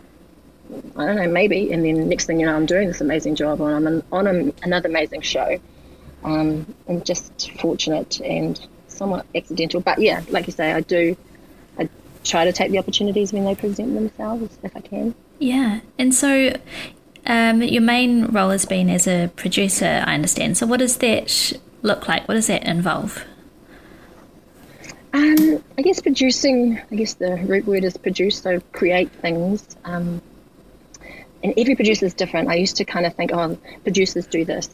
[0.96, 1.72] I don't know, maybe.
[1.72, 4.26] And then next thing you know, I'm doing this amazing job and I'm an, on
[4.26, 5.58] a, another amazing show.
[6.24, 9.80] Um, I'm just fortunate and somewhat accidental.
[9.80, 11.16] But yeah, like you say, I do.
[11.78, 11.88] I
[12.24, 15.14] try to take the opportunities when they present themselves if I can.
[15.38, 16.54] Yeah, and so
[17.26, 20.58] um, your main role has been as a producer, I understand.
[20.58, 22.26] So, what is that look like?
[22.28, 23.24] What does that involve?
[25.12, 29.76] Um, I guess producing, I guess the root word is produce, so create things.
[29.84, 30.22] Um,
[31.42, 32.48] and every producer is different.
[32.48, 34.68] I used to kind of think, oh, producers do this.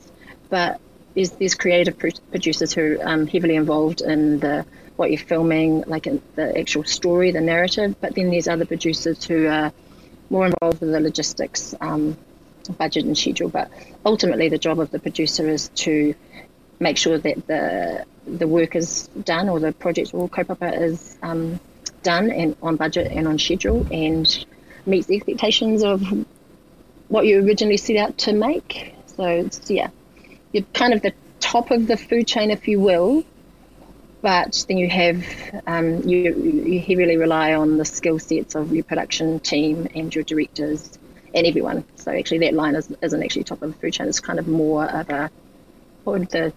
[0.51, 0.81] But
[1.15, 4.67] there's, there's creative producers who are um, heavily involved in the
[4.97, 7.95] what you're filming, like the actual story, the narrative.
[8.01, 9.73] But then there's other producers who are
[10.31, 12.17] more involved with the logistics, um,
[12.79, 13.49] budget and schedule.
[13.49, 13.71] But
[14.05, 16.15] ultimately, the job of the producer is to
[16.81, 21.61] make sure that the the work is done or the project or kaupapa is um,
[22.03, 24.45] done and on budget and on schedule and
[24.85, 26.03] meets the expectations of
[27.09, 28.95] what you originally set out to make.
[29.07, 29.91] So yeah,
[30.53, 33.25] you're kind of the top of the food chain, if you will.
[34.23, 35.25] But then you have
[35.67, 40.25] um, you you heavily rely on the skill sets of your production team and your
[40.25, 40.99] directors
[41.33, 41.85] and everyone.
[41.97, 44.09] So actually, that line is, isn't actually top of the food chain.
[44.09, 45.31] It's kind of more of a
[46.03, 46.53] what would the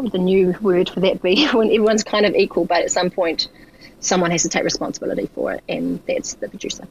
[0.00, 1.46] would the new word for that be?
[1.52, 3.48] when everyone's kind of equal, but at some point,
[4.00, 6.86] someone has to take responsibility for it, and that's the producer.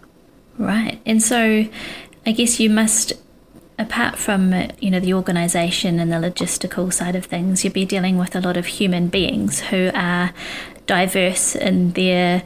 [0.57, 1.65] Right, and so
[2.25, 3.13] I guess you must
[3.77, 7.85] apart from uh, you know the organization and the logistical side of things you'd be
[7.85, 10.33] dealing with a lot of human beings who are
[10.85, 12.43] diverse in their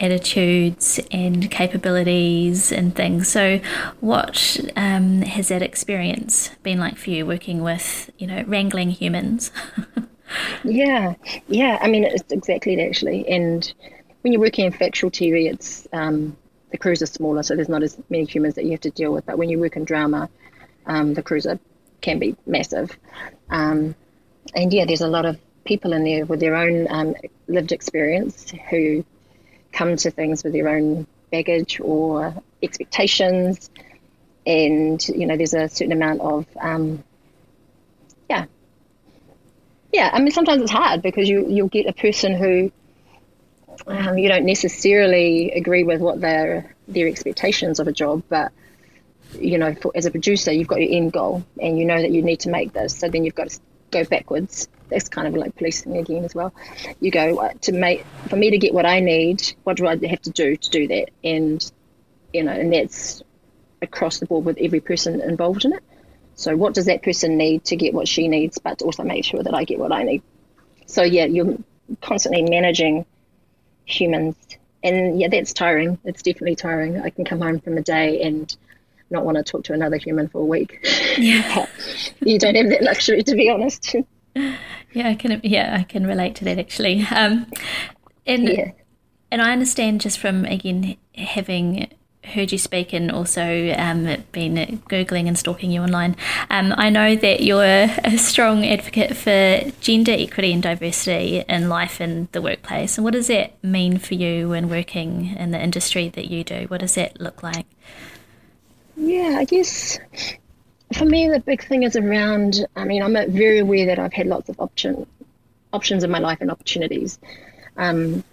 [0.00, 3.28] attitudes and capabilities and things.
[3.28, 3.60] So,
[4.00, 9.50] what um, has that experience been like for you working with, you know, wrangling humans?
[10.64, 11.14] yeah,
[11.48, 11.78] yeah.
[11.80, 13.26] I mean, it's exactly it actually.
[13.28, 13.72] And
[14.22, 16.36] when you're working in factual TV, it's um,
[16.70, 19.12] the crews are smaller, so there's not as many humans that you have to deal
[19.12, 19.26] with.
[19.26, 20.28] But when you work in drama,
[20.86, 21.58] um, the crews are,
[22.00, 22.96] can be massive.
[23.50, 23.94] Um,
[24.54, 27.14] and yeah, there's a lot of people in there with their own um,
[27.46, 29.04] lived experience who
[29.78, 33.70] come to things with your own baggage or expectations.
[34.44, 37.04] And, you know, there's a certain amount of, um,
[38.28, 38.46] yeah.
[39.92, 42.72] Yeah, I mean, sometimes it's hard because you, you'll get a person who
[43.86, 48.52] um, you don't necessarily agree with what their their expectations of a job, but
[49.38, 52.10] you know, for, as a producer, you've got your end goal, and you know that
[52.10, 52.96] you need to make this.
[52.96, 53.60] So then you've got to
[53.90, 54.68] go backwards.
[54.88, 56.52] That's kind of like policing again as well.
[57.00, 59.54] You go uh, to make for me to get what I need.
[59.64, 61.10] What do I have to do to do that?
[61.22, 61.70] And
[62.32, 63.22] you know, and that's
[63.82, 65.82] across the board with every person involved in it.
[66.34, 69.24] So what does that person need to get what she needs, but to also make
[69.24, 70.22] sure that I get what I need.
[70.86, 71.58] So yeah, you're
[72.00, 73.06] constantly managing
[73.84, 74.36] humans.
[74.84, 75.98] And yeah, that's tiring.
[76.04, 77.00] It's definitely tiring.
[77.00, 78.54] I can come home from a day and
[79.10, 80.86] not want to talk to another human for a week.
[81.16, 81.66] Yeah.
[82.20, 83.96] you don't have that luxury, to be honest.
[84.94, 85.38] Yeah, I can.
[85.44, 87.06] Yeah, I can relate to that actually.
[87.14, 87.46] Um,
[88.26, 88.70] and yeah.
[89.30, 91.88] and I understand just from again having
[92.24, 96.16] heard you speak and also um, been googling and stalking you online.
[96.50, 102.00] Um, I know that you're a strong advocate for gender equity and diversity in life
[102.00, 102.98] and the workplace.
[102.98, 106.66] And what does that mean for you when working in the industry that you do?
[106.68, 107.66] What does that look like?
[108.96, 109.98] Yeah, I guess
[110.92, 112.66] for me the big thing is around.
[112.74, 115.06] I mean, I'm very aware that I've had lots of option
[115.72, 117.18] options in my life and opportunities.
[117.76, 118.24] Um,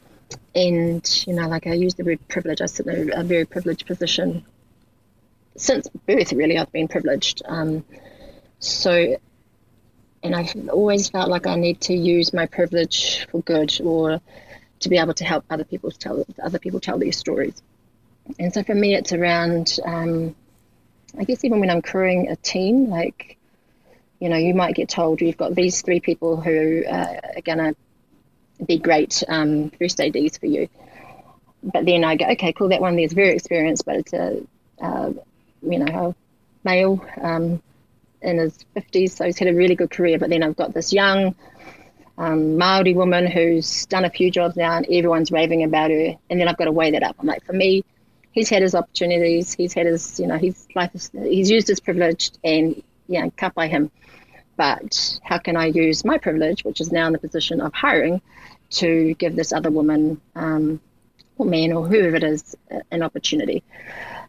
[0.54, 2.62] and you know, like I use the word privilege.
[2.62, 4.46] I sit in a, a very privileged position
[5.58, 6.34] since birth.
[6.34, 7.42] Really, I've been privileged.
[7.46, 7.86] Um,
[8.60, 9.18] so,
[10.24, 14.22] and I've always felt like I need to use my privilege for good, or
[14.80, 17.62] to be able to help other people tell other people tell their stories.
[18.40, 19.78] And so for me, it's around.
[19.86, 20.36] Um,
[21.18, 23.38] I guess even when I'm crewing a team, like
[24.20, 27.58] you know, you might get told you've got these three people who uh, are going
[27.58, 27.76] to
[28.66, 30.70] be great um, first ADs for you.
[31.64, 34.42] But then I go, okay, cool, that one there's very experienced, but it's a,
[34.82, 35.12] uh,
[35.62, 36.16] you know, a
[36.64, 37.62] male um,
[38.22, 40.18] in his 50s, so he's had a really good career.
[40.18, 41.36] But then I've got this young
[42.18, 46.16] um, Maori woman who's done a few jobs now, and everyone's raving about her.
[46.30, 47.16] And then I've got to weigh that up.
[47.20, 47.84] I'm like, for me,
[48.36, 51.80] he's had his opportunities, he's had his, you know, his life, is, he's used his
[51.80, 53.90] privilege, and yeah, cut by him.
[54.58, 58.22] But how can I use my privilege, which is now in the position of hiring,
[58.72, 60.82] to give this other woman um,
[61.38, 62.56] or man or whoever it is
[62.92, 63.64] an opportunity?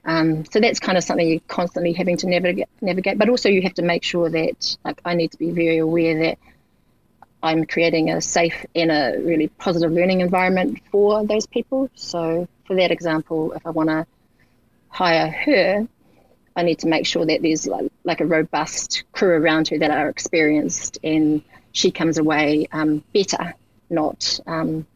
[0.05, 3.19] Um, so that's kind of something you're constantly having to navigate, navigate.
[3.19, 6.16] But also you have to make sure that like I need to be very aware
[6.21, 6.38] that
[7.42, 11.90] I'm creating a safe and a really positive learning environment for those people.
[11.95, 14.07] So for that example, if I want to
[14.88, 15.88] hire her,
[16.57, 19.90] I need to make sure that there's like, like a robust crew around her that
[19.90, 23.55] are experienced and she comes away um, better,
[23.90, 24.87] not, um,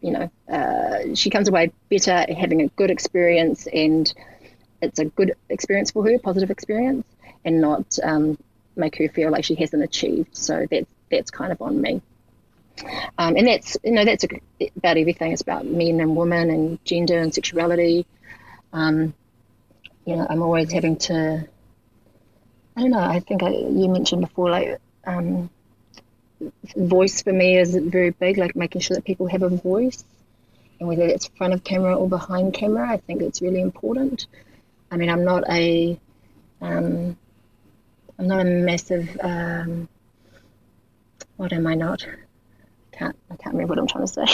[0.00, 4.12] you know, uh, she comes away better having a good experience and
[4.80, 7.06] it's a good experience for her, positive experience,
[7.44, 8.38] and not um,
[8.76, 10.36] make her feel like she hasn't achieved.
[10.36, 12.02] So that's that's kind of on me.
[13.18, 15.32] Um, and that's you know that's about everything.
[15.32, 18.06] It's about men and women and gender and sexuality.
[18.72, 19.14] Um,
[20.04, 21.48] you know, I'm always having to.
[22.76, 22.98] I don't know.
[22.98, 25.50] I think I, you mentioned before, like um,
[26.76, 28.36] voice for me is very big.
[28.36, 30.04] Like making sure that people have a voice,
[30.78, 34.26] and whether it's front of camera or behind camera, I think it's really important.
[34.90, 35.98] I mean, I'm not a,
[36.60, 37.16] am
[38.18, 39.18] um, not a massive.
[39.20, 39.88] Um,
[41.36, 42.06] what am I not?
[42.96, 44.26] Can't I can't remember what I'm trying to say.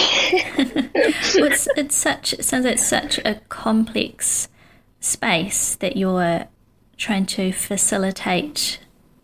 [1.40, 4.48] well, it's, it's such it sounds like such a complex
[5.00, 6.46] space that you're
[6.96, 8.78] trying to facilitate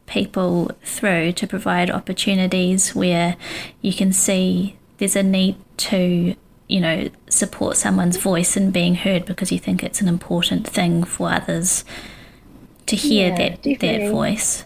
[0.06, 3.36] people through to provide opportunities where
[3.80, 6.34] you can see there's a need to
[6.66, 11.04] you know support someone's voice and being heard because you think it's an important thing
[11.04, 11.84] for others
[12.86, 13.98] to hear yeah, that definitely.
[13.98, 14.64] that voice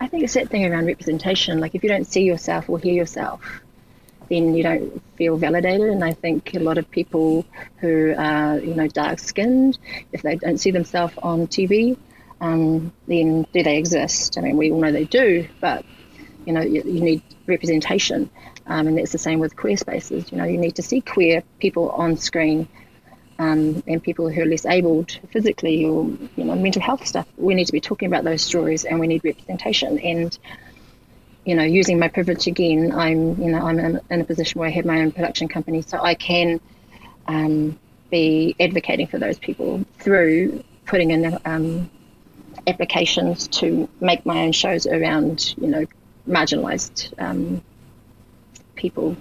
[0.00, 1.60] I think it's that thing around representation.
[1.60, 3.60] Like if you don't see yourself or hear yourself,
[4.30, 5.90] then you don't feel validated.
[5.90, 7.44] And I think a lot of people
[7.78, 9.78] who are, you know, dark skinned,
[10.12, 11.98] if they don't see themselves on TV,
[12.40, 14.38] um, then do they exist?
[14.38, 15.84] I mean, we all know they do, but
[16.46, 18.30] you know, you, you need representation.
[18.66, 20.32] Um, and that's the same with queer spaces.
[20.32, 22.68] You know, you need to see queer people on screen
[23.40, 26.04] um, and people who are less abled physically or
[26.36, 27.26] you know mental health stuff.
[27.38, 29.98] We need to be talking about those stories, and we need representation.
[29.98, 30.38] And
[31.46, 34.72] you know, using my privilege again, I'm, you know, I'm in, a position where I
[34.72, 36.60] have my own production company, so I can
[37.26, 37.78] um,
[38.10, 41.90] be advocating for those people through putting in um,
[42.66, 45.86] applications to make my own shows around, you know,
[46.28, 47.62] marginalised um,
[48.74, 49.16] people.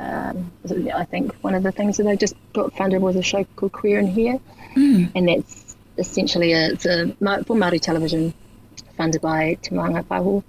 [0.00, 0.50] Um,
[0.94, 3.72] I think one of the things that I just got funded was a show called
[3.72, 4.40] Queer in Here,
[4.74, 5.10] mm.
[5.14, 8.32] and that's essentially a, it's a for Maori television
[8.96, 10.42] funded by Te Māngai Pāho.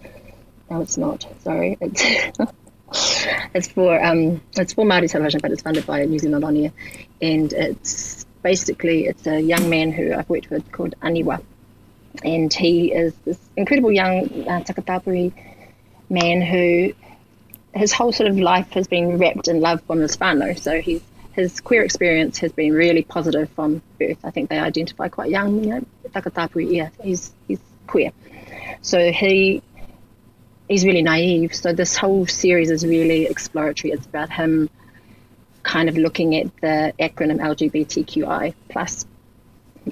[0.70, 1.28] No, it's not.
[1.44, 2.02] Sorry, it's
[3.54, 6.72] it's for um, it's for Maori television, but it's funded by New Zealand On Air,
[7.22, 11.44] and it's basically it's a young man who I've worked with called Aniwa,
[12.24, 15.34] and he is this incredible young uh, takatapui
[16.10, 16.94] man who
[17.74, 20.58] his whole sort of life has been wrapped in love from his whānau.
[20.60, 21.02] So he's
[21.34, 24.18] his queer experience has been really positive from birth.
[24.24, 28.12] I think they identify quite young, you know, takatapui, yeah, he's he's queer.
[28.82, 29.62] So he
[30.68, 31.56] he's really naive.
[31.56, 33.94] So this whole series is really exploratory.
[33.94, 34.70] It's about him
[35.64, 39.06] kind of looking at the acronym LGBTQI plus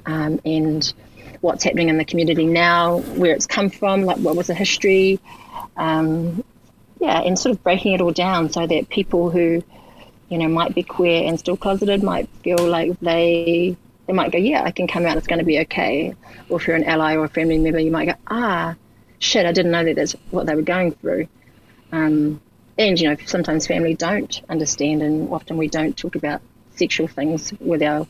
[0.06, 0.92] um, and
[1.40, 5.20] what's happening in the community now, where it's come from, like what was the history,
[5.76, 6.44] um,
[7.00, 9.62] yeah, and sort of breaking it all down so that people who,
[10.28, 13.76] you know, might be queer and still closeted might feel like they
[14.06, 16.14] they might go, yeah, I can come out, it's going to be okay.
[16.48, 18.74] Or if you're an ally or a family member, you might go, ah,
[19.18, 21.28] shit, I didn't know that that's what they were going through.
[21.92, 22.40] Um,
[22.76, 26.42] and you know, sometimes family don't understand, and often we don't talk about
[26.76, 28.06] sexual things with our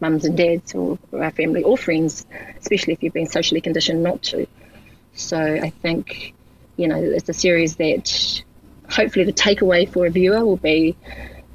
[0.00, 2.26] mums and dads or, or our family or friends,
[2.58, 4.46] especially if you've been socially conditioned not to.
[5.14, 6.34] So I think
[6.80, 8.42] you know, it's a series that
[8.88, 10.96] hopefully the takeaway for a viewer will be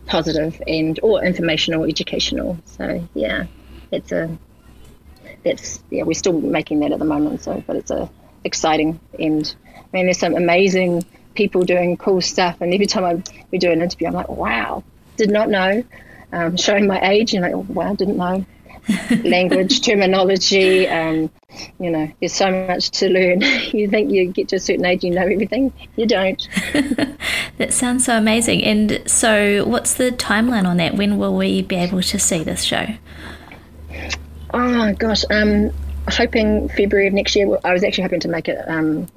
[0.05, 2.59] positive and or informational or educational.
[2.65, 3.45] So yeah,
[3.91, 4.37] it's a
[5.43, 7.41] that's yeah we're still making that at the moment.
[7.41, 8.09] So but it's a
[8.43, 11.03] exciting and I mean there's some amazing
[11.33, 14.83] people doing cool stuff and every time I we do an interview I'm like wow
[15.17, 15.83] did not know
[16.31, 18.45] um, showing my age and like wow didn't know
[19.23, 20.87] language, terminology.
[20.87, 21.29] Um,
[21.79, 23.41] you know, there's so much to learn.
[23.73, 25.73] you think you get to a certain age, you know everything.
[25.95, 26.47] You don't.
[27.57, 28.63] that sounds so amazing.
[28.63, 30.95] And so, what's the timeline on that?
[30.95, 32.87] When will we be able to see this show?
[34.53, 35.71] Oh gosh, um,
[36.09, 37.57] hoping February of next year.
[37.63, 39.07] I was actually hoping to make it um,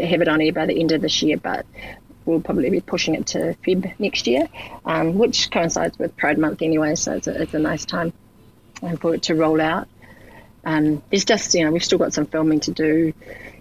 [0.00, 1.66] have it on air by the end of this year, but
[2.24, 4.48] we'll probably be pushing it to Feb next year,
[4.84, 8.12] um, which coincides with Pride Month anyway, so it's a, it's a nice time
[8.82, 9.88] and for it to roll out.
[10.64, 13.12] Um, there's just, you know, we've still got some filming to do.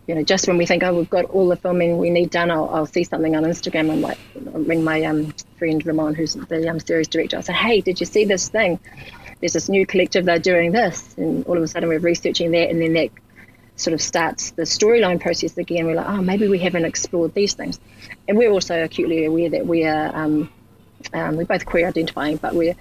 [0.07, 2.49] You know, just when we think, oh, we've got all the filming we need done,
[2.51, 6.69] I'll, I'll see something on Instagram and like ring my um, friend Ramon, who's the
[6.69, 7.37] um, series director.
[7.37, 8.79] I say, hey, did you see this thing?
[9.39, 11.15] There's this new collective, they're doing this.
[11.17, 13.09] And all of a sudden we're researching that and then that
[13.75, 15.85] sort of starts the storyline process again.
[15.85, 17.79] We're like, oh, maybe we haven't explored these things.
[18.27, 20.51] And we're also acutely aware that we are, um,
[21.13, 22.75] um, we're both queer identifying, but we're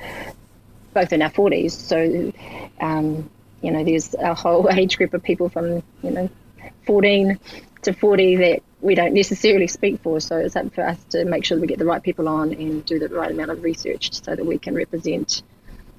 [0.95, 1.73] both in our 40s.
[1.73, 2.33] So,
[2.81, 3.29] um,
[3.63, 6.31] you know, there's a whole age group of people from, you know,
[6.87, 7.39] 14
[7.83, 10.21] to 40 that we don't necessarily speak for.
[10.21, 12.53] So it's up for us to make sure that we get the right people on
[12.53, 15.43] and do the right amount of research so that we can represent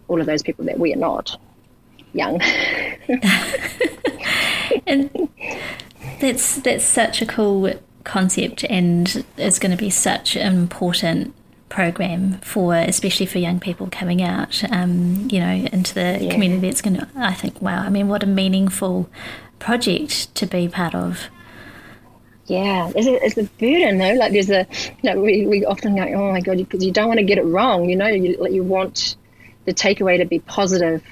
[0.07, 1.39] all of those people that we are not
[2.13, 2.41] young.
[4.87, 5.29] and
[6.19, 7.71] that's that's such a cool
[8.03, 11.35] concept and it's going to be such an important
[11.69, 16.31] program for especially for young people coming out um, you know into the yeah.
[16.31, 19.09] community it's going to i think wow i mean what a meaningful
[19.59, 21.29] project to be part of
[22.45, 24.67] yeah it's a, it's a burden though like there's a
[25.01, 27.37] you know we, we often go oh my god because you don't want to get
[27.37, 29.15] it wrong you know you, you want
[29.65, 31.03] the takeaway to be positive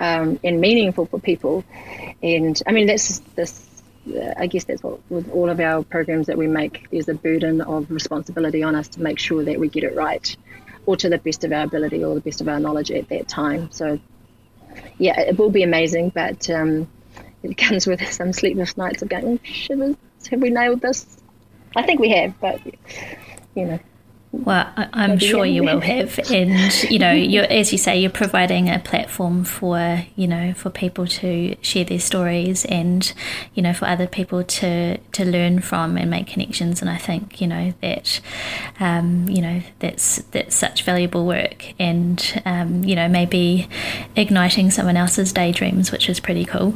[0.00, 1.64] um, and meaningful for people
[2.22, 3.67] and i mean that's this
[4.36, 7.60] I guess that's what with all of our programs that we make, there's a burden
[7.60, 10.36] of responsibility on us to make sure that we get it right,
[10.86, 13.28] or to the best of our ability or the best of our knowledge at that
[13.28, 13.70] time.
[13.70, 14.00] So,
[14.98, 16.88] yeah, it will be amazing, but um,
[17.42, 19.96] it comes with some sleepless nights of going, shivers,
[20.30, 21.18] have we nailed this?
[21.76, 22.60] I think we have, but
[23.54, 23.78] you know,
[24.30, 28.68] well, I'm sure you will have, and you know, you're as you say, you're providing
[28.68, 33.10] a platform for you know for people to share their stories, and
[33.54, 36.82] you know for other people to to learn from and make connections.
[36.82, 38.20] And I think you know that
[38.80, 43.66] um, you know that's that's such valuable work, and um, you know maybe
[44.14, 46.74] igniting someone else's daydreams, which is pretty cool.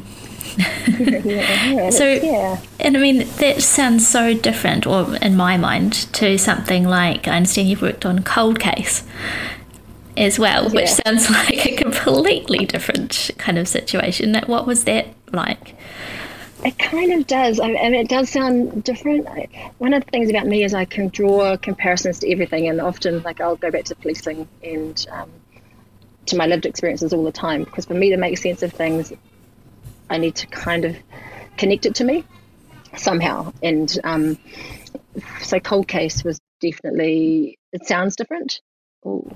[0.57, 2.59] Yeah, so, yeah.
[2.79, 7.37] and I mean, that sounds so different, or in my mind, to something like I
[7.37, 9.03] understand you've worked on Cold Case
[10.17, 10.99] as well, which yeah.
[11.05, 14.35] sounds like a completely different kind of situation.
[14.45, 15.75] What was that like?
[16.65, 19.27] It kind of does, I, and it does sound different.
[19.79, 23.21] One of the things about me is I can draw comparisons to everything, and often,
[23.23, 25.29] like, I'll go back to policing and um,
[26.27, 27.65] to my lived experiences all the time.
[27.65, 29.11] Because for me to make sense of things,
[30.13, 30.95] I need to kind of
[31.57, 32.23] connect it to me
[32.95, 33.51] somehow.
[33.63, 34.37] And um,
[35.41, 37.57] so, cold case was definitely.
[37.71, 38.61] It sounds different.
[39.05, 39.27] Oh,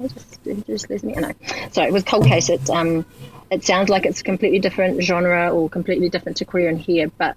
[0.00, 1.16] just, just lose me.
[1.16, 1.32] I know.
[1.72, 3.04] Sorry, with cold case, it um,
[3.50, 7.10] it sounds like it's a completely different genre or completely different to queer and here,
[7.18, 7.36] but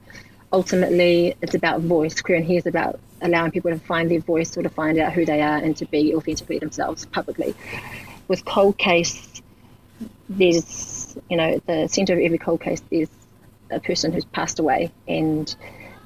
[0.53, 2.22] ultimately it's about voice.
[2.22, 5.14] Queer and here is about allowing people to find their voice or to find out
[5.14, 7.55] who they are and to be authentically themselves publicly.
[8.28, 9.41] With cold case,
[10.30, 10.66] there's
[11.30, 13.09] you know the centre of every cold case is
[13.70, 15.55] a person who's passed away and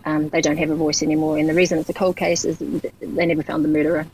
[0.06, 1.38] um, they don't have a voice anymore.
[1.38, 4.06] And the reason it's a cold case is they never found the murderer.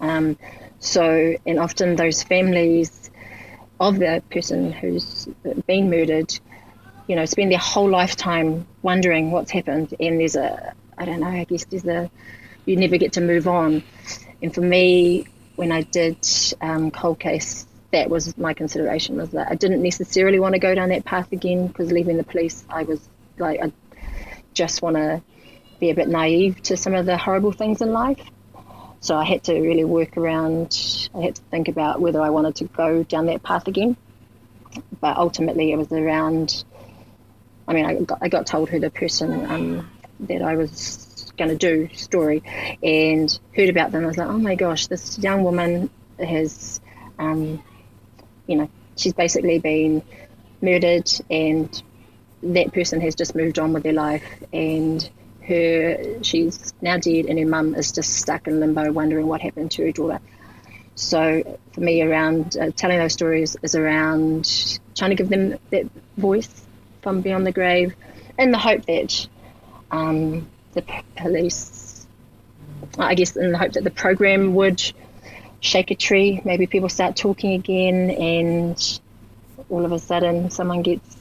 [0.00, 0.38] Um,
[0.78, 3.10] so, and often those families
[3.78, 5.28] of the person who's
[5.66, 6.38] been murdered,
[7.06, 9.94] you know, spend their whole lifetime wondering what's happened.
[10.00, 12.10] And there's a, I don't know, I guess there's a,
[12.64, 13.82] you never get to move on.
[14.42, 16.26] And for me, when I did
[16.62, 20.74] um, Cold Case, that was my consideration was that I didn't necessarily want to go
[20.74, 23.00] down that path again because leaving the police, I was
[23.38, 23.72] like, I
[24.54, 25.22] just want to
[25.80, 28.20] be a bit naive to some of the horrible things in life.
[29.00, 32.56] So I had to really work around, I had to think about whether I wanted
[32.56, 33.96] to go down that path again.
[35.00, 36.64] But ultimately, it was around,
[37.66, 41.50] I mean, I got, I got told who the person um, that I was going
[41.50, 42.42] to do story
[42.82, 44.04] and heard about them.
[44.04, 45.88] I was like, oh my gosh, this young woman
[46.18, 46.80] has,
[47.18, 47.62] um,
[48.50, 50.02] you know, she's basically been
[50.60, 51.82] murdered and
[52.42, 55.08] that person has just moved on with their life and
[55.46, 59.70] her she's now dead and her mum is just stuck in limbo wondering what happened
[59.70, 60.20] to her daughter.
[60.94, 65.86] So for me around uh, telling those stories is around trying to give them that
[66.16, 66.66] voice
[67.02, 67.94] from beyond the grave
[68.38, 69.26] in the hope that
[69.90, 70.84] um, the
[71.16, 72.06] police
[72.98, 74.92] i guess in the hope that the program would
[75.60, 79.00] shake a tree maybe people start talking again and
[79.68, 81.16] all of a sudden someone gets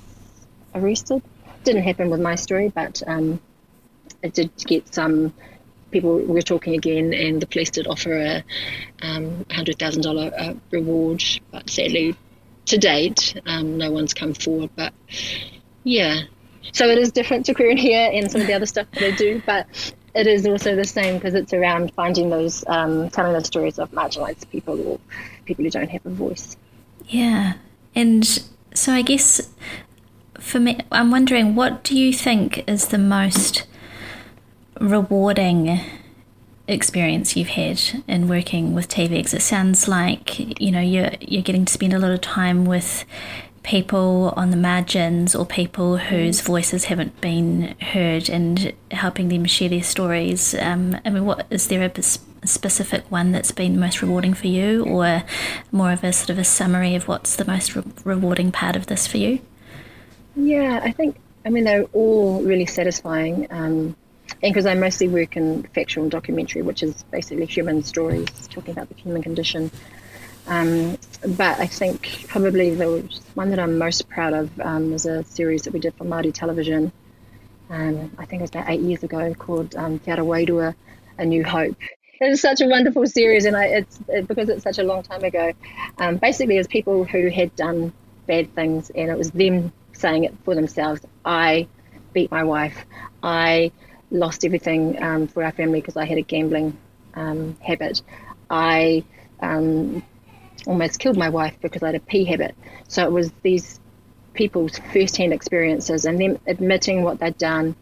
[0.76, 1.22] arrested
[1.64, 3.40] didn't happen with my story but um,
[4.22, 5.34] it did get some
[5.92, 8.44] people were talking again, and the police did offer a
[9.02, 12.16] um, hundred thousand dollar uh, reward, but sadly,
[12.66, 14.70] to date, um, no one's come forward.
[14.76, 14.94] But
[15.84, 16.22] yeah,
[16.72, 19.00] so it is different to queer and here and some of the other stuff that
[19.00, 23.34] they do, but it is also the same because it's around finding those, um, telling
[23.34, 24.99] those stories of marginalised people or
[25.45, 26.57] people who don't have a voice.
[27.07, 27.53] Yeah,
[27.95, 28.26] and
[28.74, 29.49] so I guess
[30.39, 33.66] for me, I'm wondering, what do you think is the most
[34.80, 35.82] rewarding
[36.70, 39.34] experience you've had in working with TVEX.
[39.34, 43.05] It sounds like you know you're you're getting to spend a lot of time with
[43.70, 49.70] people on the margins or people whose voices haven't been heard and helping them share
[49.70, 50.56] their stories.
[50.56, 54.84] Um, I mean, what is there a specific one that's been most rewarding for you,
[54.86, 55.22] or
[55.72, 58.88] more of a sort of a summary of what's the most re- rewarding part of
[58.88, 59.40] this for you?
[60.36, 63.46] Yeah, I think I mean they're all really satisfying.
[63.52, 63.96] Um,
[64.42, 68.72] and because I mostly work in factual and documentary, which is basically human stories talking
[68.72, 69.70] about the human condition.
[70.48, 75.24] Um, but I think probably the one that I'm most proud of um, was a
[75.24, 76.92] series that we did for Māori television.
[77.70, 80.76] Um, I think it was about eight years ago called um, Te Ara Wairua,
[81.18, 81.76] A New Hope.
[82.22, 85.04] It was such a wonderful series, and I, it's it, because it's such a long
[85.04, 85.54] time ago.
[85.98, 87.94] Um, basically, it was people who had done
[88.28, 91.02] bad things, and it was them saying it for themselves.
[91.24, 91.68] I
[92.14, 92.86] beat my wife.
[93.24, 93.72] I
[94.12, 96.78] lost everything um, for our family because I had a gambling
[97.14, 98.02] um, habit.
[98.50, 99.04] I
[99.42, 100.04] um,
[100.68, 102.55] almost killed my wife because I had a P habit.
[102.88, 103.80] So it was these
[104.34, 107.76] people's first-hand experiences and them admitting what they'd done.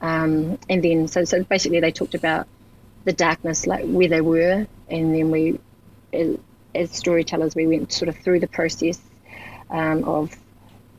[0.00, 2.46] Um, and then, so, so basically, they talked about
[3.04, 5.58] the darkness, like where they were, and then we,
[6.74, 9.00] as, storytellers, we went sort of through the process
[9.70, 10.36] um, of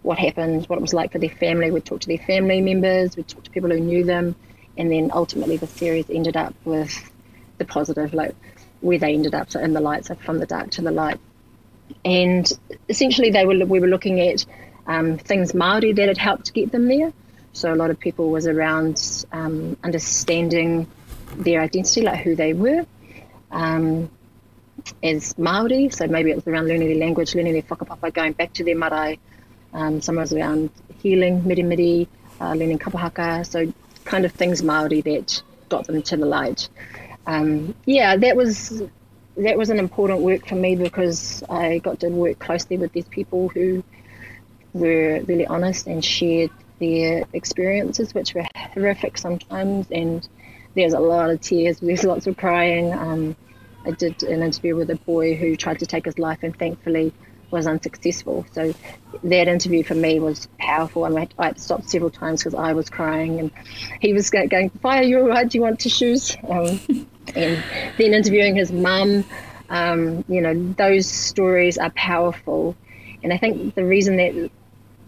[0.01, 1.72] what happened, what it was like for their family.
[1.72, 4.36] We'd talk to their family members, we'd talk to people who knew them,
[4.78, 7.11] and then ultimately the series ended up with
[7.57, 8.36] the positive, like
[8.86, 11.20] where they ended up, in the light, so from the dark to the light.
[12.04, 12.52] And
[12.88, 14.46] essentially, they were we were looking at
[14.88, 17.12] um, things Maori that had helped get them there.
[17.54, 20.88] So a lot of people was around um, understanding
[21.38, 22.86] their identity, like who they were
[23.52, 24.10] um,
[25.02, 25.90] as Maori.
[25.90, 28.76] So maybe it was around learning their language, learning their whakapapa, going back to their
[28.76, 29.18] marae.
[29.74, 30.70] Um, some was around
[31.02, 32.08] healing, mirimiri,
[32.40, 33.46] uh, learning kapahaka.
[33.46, 33.74] So
[34.04, 36.70] kind of things Maori that got them to the light.
[37.28, 38.84] Um, yeah, that was
[39.38, 43.08] that was an important work for me because I got to work closely with these
[43.08, 43.84] people who
[44.74, 50.28] were really honest and shared their experiences, which were horrific sometimes, and
[50.76, 52.94] there's a lot of tears, there's lots of crying.
[52.94, 53.36] Um,
[53.86, 57.14] I did an interview with a boy who tried to take his life, and thankfully
[57.52, 58.46] was unsuccessful.
[58.52, 58.74] So
[59.24, 61.06] that interview for me was powerful.
[61.06, 63.52] I, mean, I stopped several times because I was crying, and
[64.02, 65.48] he was going, "Fire, you all right?
[65.48, 67.64] Do you want tissues?" Um, and
[67.98, 69.24] then interviewing his mum.
[69.70, 72.76] Um, you know, those stories are powerful,
[73.24, 74.52] and I think the reason that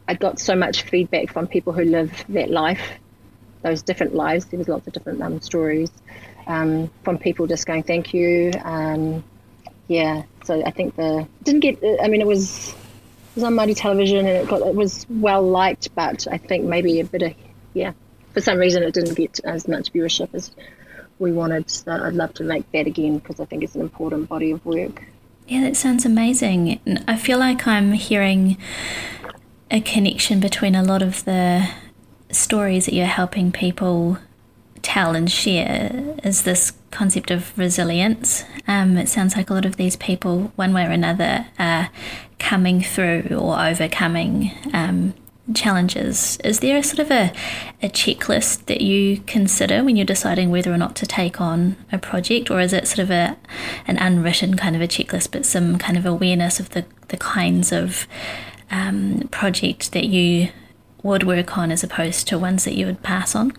[0.07, 2.81] I got so much feedback from people who live that life,
[3.61, 4.45] those different lives.
[4.45, 5.91] There was lots of different um, stories
[6.47, 9.23] um, from people just going, "Thank you." Um,
[9.87, 11.83] yeah, so I think the didn't get.
[12.01, 15.43] I mean, it was it was on Māori television and it got it was well
[15.43, 17.33] liked, but I think maybe a bit of
[17.73, 17.93] yeah.
[18.33, 20.51] For some reason, it didn't get as much viewership as
[21.19, 21.69] we wanted.
[21.69, 24.65] So I'd love to make that again because I think it's an important body of
[24.65, 25.03] work.
[25.47, 26.79] Yeah, that sounds amazing.
[27.07, 28.57] I feel like I'm hearing
[29.71, 31.69] a connection between a lot of the
[32.31, 34.17] stories that you're helping people
[34.81, 38.43] tell and share is this concept of resilience.
[38.67, 41.89] Um, it sounds like a lot of these people, one way or another, are
[42.39, 45.13] coming through or overcoming um,
[45.53, 46.37] challenges.
[46.43, 47.33] Is there a sort of a,
[47.81, 51.97] a checklist that you consider when you're deciding whether or not to take on a
[51.97, 53.37] project, or is it sort of a
[53.87, 57.71] an unwritten kind of a checklist, but some kind of awareness of the, the kinds
[57.71, 58.07] of
[58.71, 60.49] um, project that you
[61.03, 63.53] would work on as opposed to ones that you would pass on?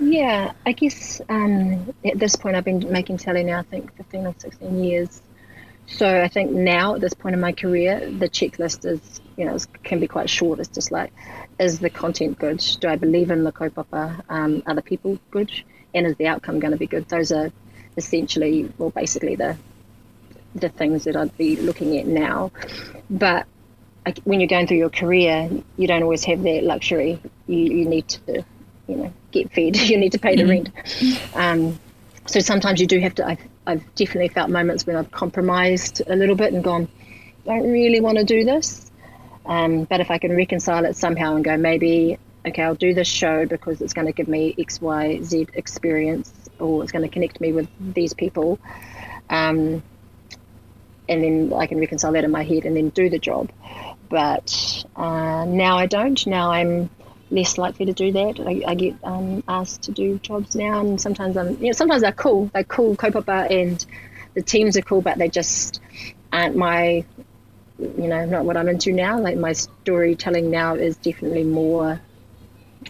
[0.00, 4.26] Yeah, I guess um, at this point I've been making telly now, I think 15
[4.26, 5.22] or 16 years.
[5.86, 9.58] So I think now at this point in my career, the checklist is, you know,
[9.82, 10.58] can be quite short.
[10.58, 11.12] It's just like,
[11.58, 12.64] is the content good?
[12.80, 14.22] Do I believe in the kaupapa?
[14.28, 15.52] Um, are the people good?
[15.94, 17.08] And is the outcome going to be good?
[17.08, 17.52] Those are
[17.96, 19.56] essentially, well, basically the
[20.54, 22.52] the things that I'd be looking at now.
[23.10, 23.46] But
[24.24, 27.20] when you're going through your career, you don't always have that luxury.
[27.46, 28.44] You, you need to,
[28.86, 29.76] you know, get fed.
[29.90, 31.10] You need to pay the mm-hmm.
[31.34, 31.34] rent.
[31.34, 31.80] Um,
[32.26, 33.26] so sometimes you do have to.
[33.26, 36.88] I've, I've definitely felt moments when I've compromised a little bit and gone,
[37.44, 38.90] I don't really want to do this.
[39.46, 43.08] Um, but if I can reconcile it somehow and go, maybe, okay, I'll do this
[43.08, 47.12] show because it's going to give me X, Y, Z experience, or it's going to
[47.12, 48.58] connect me with these people.
[49.28, 49.82] Um,
[51.08, 53.50] and then I can reconcile that in my head and then do the job
[54.14, 56.24] but uh, now I don't.
[56.26, 56.88] Now I'm
[57.34, 58.40] less likely to do that.
[58.40, 62.02] I, I get um, asked to do jobs now, and sometimes I'm, you know, sometimes
[62.02, 62.50] they're cool.
[62.52, 63.84] They're cool, kaupapa, and
[64.34, 65.80] the teams are cool, but they just
[66.32, 67.04] aren't my,
[67.78, 69.18] you know, not what I'm into now.
[69.18, 72.00] Like my storytelling now is definitely more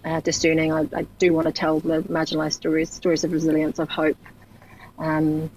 [0.05, 0.73] uh, discerning.
[0.73, 4.19] I, I, do want to tell the marginalised stories, stories of resilience, of hope,
[4.99, 5.51] um,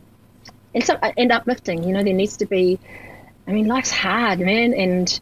[0.73, 1.83] and so and uplifting.
[1.83, 2.79] You know, there needs to be
[3.47, 5.19] I mean, life's hard, man, and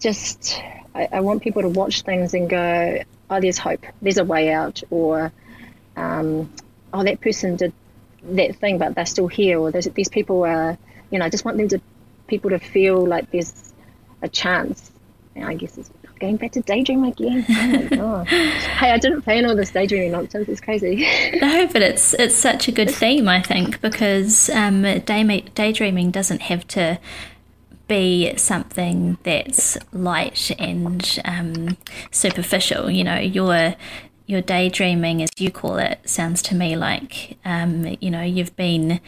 [0.00, 0.60] just
[0.94, 3.84] I, I, want people to watch things and go, "Oh, there's hope.
[4.02, 5.32] There's a way out," or
[5.96, 6.52] um,
[6.92, 7.72] "Oh, that person did
[8.22, 10.78] that thing, but they're still here," or these people are,
[11.10, 11.80] you know, I just want them to
[12.26, 13.74] people to feel like there's
[14.22, 14.90] a chance.
[15.34, 17.44] And I guess it's going back to daydream again.
[18.00, 20.48] Oh hey, I didn't plan all this daydreaming nonsense.
[20.48, 21.06] It's crazy.
[21.40, 26.42] no, but it's it's such a good theme, I think, because um, day, daydreaming doesn't
[26.42, 26.98] have to
[27.88, 31.76] be something that's light and um,
[32.10, 32.90] superficial.
[32.90, 33.74] You know, your
[34.26, 39.00] your daydreaming, as you call it, sounds to me like um, you know you've been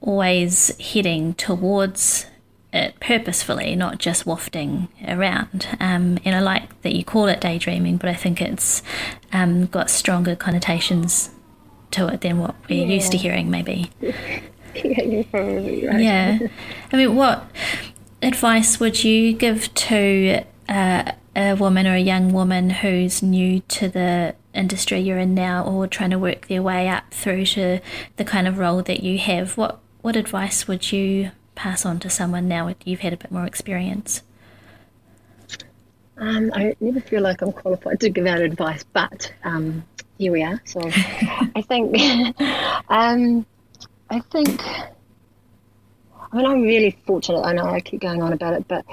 [0.00, 2.26] always heading towards
[2.72, 5.68] it purposefully, not just wafting around.
[5.78, 8.82] Um, and I like that you call it daydreaming, but I think it's
[9.32, 11.30] um, got stronger connotations
[11.92, 12.94] to it than what we're yeah.
[12.94, 13.90] used to hearing, maybe.
[14.84, 16.00] Yeah, you're probably right.
[16.00, 16.38] Yeah.
[16.92, 17.50] I mean, what
[18.22, 23.88] advice would you give to uh, a woman or a young woman who's new to
[23.88, 27.80] the industry you're in now or trying to work their way up through to
[28.16, 29.56] the kind of role that you have?
[29.56, 33.30] What, what advice would you pass on to someone now that you've had a bit
[33.30, 34.22] more experience?
[36.18, 39.84] Um, I never feel like I'm qualified to give out advice, but um,
[40.18, 40.60] here we are.
[40.64, 41.96] So I think,
[42.88, 43.46] um,
[44.12, 47.40] I think, I mean, I'm really fortunate.
[47.40, 48.84] I know I keep going on about it, but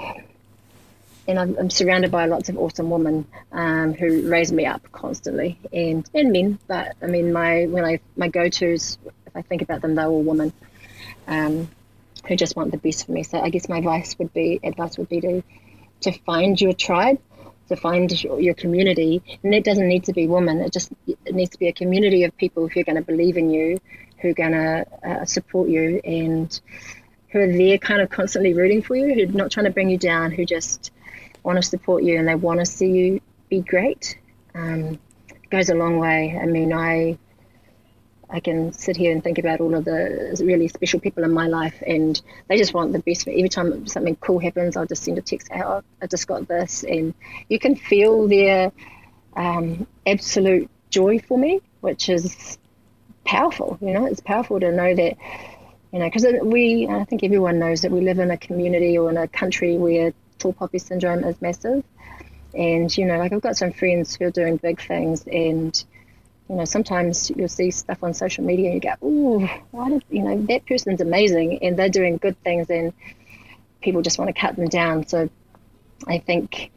[1.28, 5.58] and I'm, I'm surrounded by lots of awesome women um, who raise me up constantly,
[5.74, 6.58] and and men.
[6.66, 8.96] But I mean, my when I my go tos,
[9.26, 10.54] if I think about them, they're all women.
[11.28, 11.68] Um,
[12.26, 13.22] who just want the best for me.
[13.22, 15.42] So I guess my advice would be advice would be to
[16.02, 17.20] to find your tribe,
[17.68, 20.60] to find your community, and it doesn't need to be women.
[20.60, 23.36] It just it needs to be a community of people who are going to believe
[23.36, 23.78] in you,
[24.20, 26.60] who are going to uh, support you, and
[27.30, 29.90] who are there, kind of constantly rooting for you, who are not trying to bring
[29.90, 30.90] you down, who just
[31.42, 34.18] want to support you and they want to see you be great
[34.54, 34.98] um,
[35.50, 36.38] goes a long way.
[36.40, 37.18] I mean, I
[38.32, 41.48] I can sit here and think about all of the really special people in my
[41.48, 43.26] life, and they just want the best.
[43.26, 45.84] Every time something cool happens, I'll just send a text out.
[46.00, 47.12] I just got this, and
[47.48, 48.72] you can feel their
[49.36, 52.58] um, absolute joy for me, which is
[53.30, 53.78] powerful.
[53.80, 55.16] You know, it's powerful to know that.
[55.92, 59.10] You know, because we, I think everyone knows that we live in a community or
[59.10, 61.82] in a country where tall poppy syndrome is massive.
[62.54, 65.84] And, you know, like I've got some friends who are doing big things and,
[66.48, 70.04] you know, sometimes you'll see stuff on social media and you go, oh, why did,
[70.10, 72.92] you know, that person's amazing and they're doing good things and
[73.80, 75.08] people just want to cut them down.
[75.08, 75.28] So
[76.06, 76.70] I think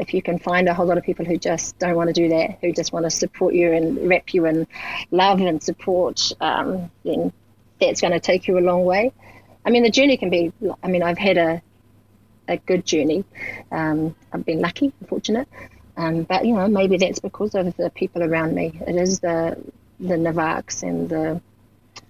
[0.00, 2.28] if you can find a whole lot of people who just don't want to do
[2.30, 4.66] that, who just want to support you and wrap you in
[5.10, 7.32] love and support, um, then
[7.80, 9.12] that's going to take you a long way.
[9.64, 11.62] I mean, the journey can be, I mean, I've had a,
[12.48, 13.24] a good journey.
[13.70, 15.48] Um, I've been lucky, fortunate.
[15.96, 18.80] Um, but you know, maybe that's because of the people around me.
[18.86, 19.62] It is the
[19.98, 21.42] the Navaks and the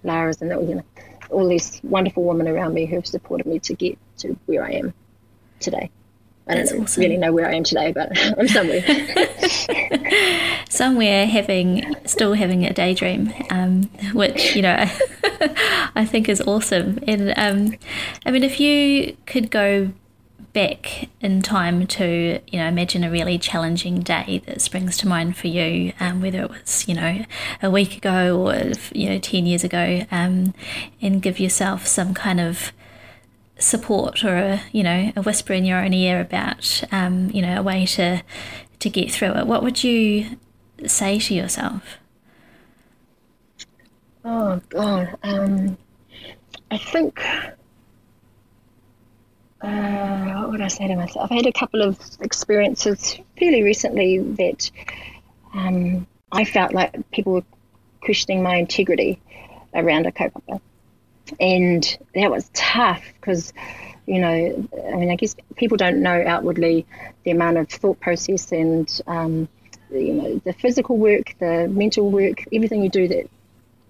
[0.05, 0.83] Laras and the, you know
[1.31, 4.71] all these wonderful women around me who have supported me to get to where I
[4.71, 4.93] am
[5.59, 5.89] today.
[6.47, 7.01] I don't awesome.
[7.01, 8.81] really know where I am today, but I'm somewhere.
[10.69, 13.83] somewhere having still having a daydream, um,
[14.13, 14.75] which you know
[15.95, 16.99] I think is awesome.
[17.07, 17.77] And um,
[18.25, 19.91] I mean, if you could go
[20.53, 25.37] back in time to, you know, imagine a really challenging day that springs to mind
[25.37, 27.23] for you, um, whether it was, you know,
[27.61, 30.53] a week ago or, you know, 10 years ago, um,
[31.01, 32.73] and give yourself some kind of
[33.61, 37.59] support or, a, you know, a whisper in your own ear about, um, you know,
[37.59, 38.23] a way to,
[38.79, 39.47] to get through it.
[39.47, 40.37] What would you
[40.85, 41.83] say to yourself?
[44.23, 45.17] Oh, God.
[45.23, 45.77] Um,
[46.69, 47.23] I think
[49.61, 51.31] uh, what would I say to myself?
[51.31, 54.71] I had a couple of experiences fairly recently that
[55.53, 57.43] um, I felt like people were
[58.01, 59.21] questioning my integrity
[59.73, 60.61] around a kaupapa.
[61.39, 63.53] And that was tough because,
[64.05, 66.85] you know, I mean, I guess people don't know outwardly
[67.23, 69.47] the amount of thought process and, um,
[69.91, 73.29] you know, the physical work, the mental work, everything you do that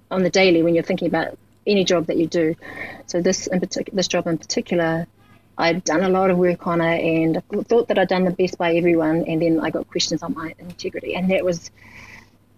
[0.10, 2.56] on the daily when you're thinking about any job that you do.
[3.08, 5.08] So this in particular, this job in particular,
[5.58, 8.32] I'd done a lot of work on it and I thought that I'd done the
[8.32, 9.26] best by everyone.
[9.28, 11.16] And then I got questions on my integrity.
[11.16, 11.72] And that was,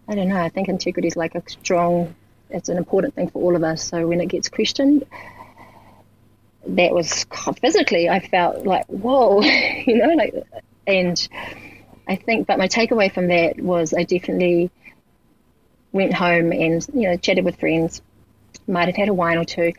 [0.08, 2.16] I don't know, I think integrity is like a strong,
[2.54, 3.84] it's an important thing for all of us.
[3.84, 5.06] So when it gets questioned,
[6.68, 7.26] that was
[7.60, 9.42] physically, I felt like, whoa,
[9.88, 10.34] you know, like,
[10.88, 11.28] and
[12.08, 14.72] I think, but my takeaway from that was I definitely
[15.92, 18.02] went home and, you know, chatted with friends,
[18.68, 19.74] might have had a wine or two,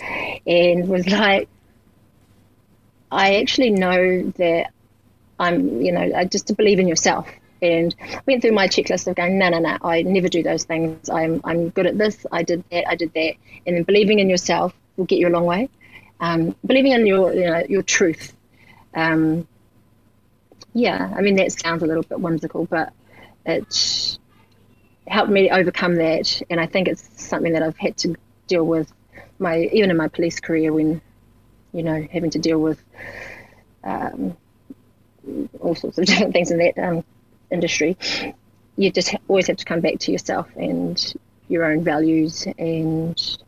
[0.46, 1.48] and was like,
[3.10, 4.72] I actually know that
[5.38, 7.28] I'm, you know, I just to believe in yourself.
[7.64, 7.94] And
[8.26, 11.08] went through my checklist of going, no, no, no, I never do those things.
[11.08, 12.26] I'm, I'm good at this.
[12.30, 12.88] I did that.
[12.88, 13.34] I did that.
[13.66, 15.68] And then believing in yourself will get you a long way.
[16.20, 18.32] Um, believing in your, you know, your truth.
[18.94, 19.48] Um,
[20.72, 22.92] yeah, I mean that sounds a little bit whimsical, but
[23.46, 24.18] it
[25.06, 26.42] helped me overcome that.
[26.50, 28.14] And I think it's something that I've had to
[28.46, 28.92] deal with
[29.38, 31.00] my even in my police career when
[31.74, 32.82] you know, having to deal with
[33.82, 34.36] um,
[35.60, 37.04] all sorts of different things in that um,
[37.50, 37.96] industry,
[38.76, 41.14] you just always have to come back to yourself and
[41.48, 43.38] your own values and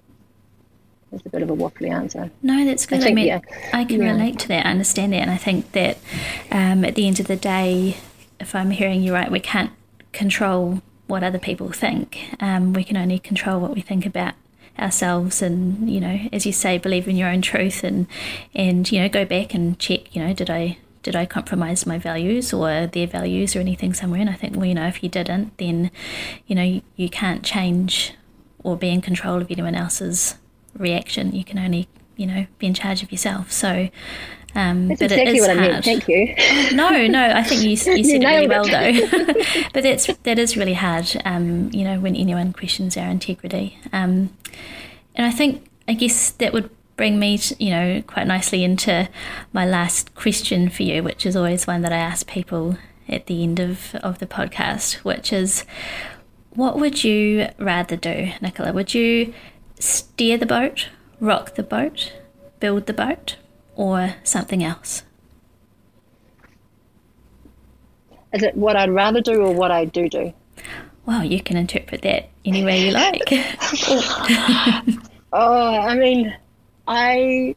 [1.12, 2.30] it's a bit of a waffly answer.
[2.42, 2.98] No, that's good.
[2.98, 3.40] I, think, I mean, yeah.
[3.72, 4.12] I can yeah.
[4.12, 4.66] relate to that.
[4.66, 5.22] I understand that.
[5.22, 5.98] And I think that
[6.50, 7.96] um, at the end of the day,
[8.38, 9.72] if I'm hearing you right, we can't
[10.12, 12.18] control what other people think.
[12.40, 14.34] Um, we can only control what we think about
[14.78, 18.06] ourselves and you know as you say believe in your own truth and
[18.54, 20.76] and you know go back and check you know did i
[21.06, 24.66] did i compromise my values or their values or anything somewhere and i think well
[24.66, 25.88] you know if you didn't then
[26.48, 28.12] you know you, you can't change
[28.64, 30.34] or be in control of anyone else's
[30.76, 31.86] reaction you can only
[32.16, 33.88] you know be in charge of yourself so
[34.56, 35.60] um, that's but exactly what hard.
[35.60, 35.84] I meant.
[35.84, 36.34] Thank you.
[36.74, 39.62] no, no, I think you, you said you it really well though.
[39.74, 41.14] but that's that is really hard.
[41.26, 44.34] Um, you know, when anyone questions our integrity, um,
[45.14, 49.08] and I think I guess that would bring me, you know, quite nicely into
[49.52, 52.78] my last question for you, which is always one that I ask people
[53.08, 55.64] at the end of of the podcast, which is,
[56.50, 58.72] what would you rather do, Nicola?
[58.72, 59.34] Would you
[59.78, 60.88] steer the boat,
[61.20, 62.12] rock the boat,
[62.60, 63.36] build the boat?
[63.76, 65.04] or something else?
[68.32, 70.32] Is it what I'd rather do or what I do do?
[71.04, 73.22] Well, you can interpret that any way you like.
[75.32, 76.36] oh, I mean,
[76.86, 77.56] I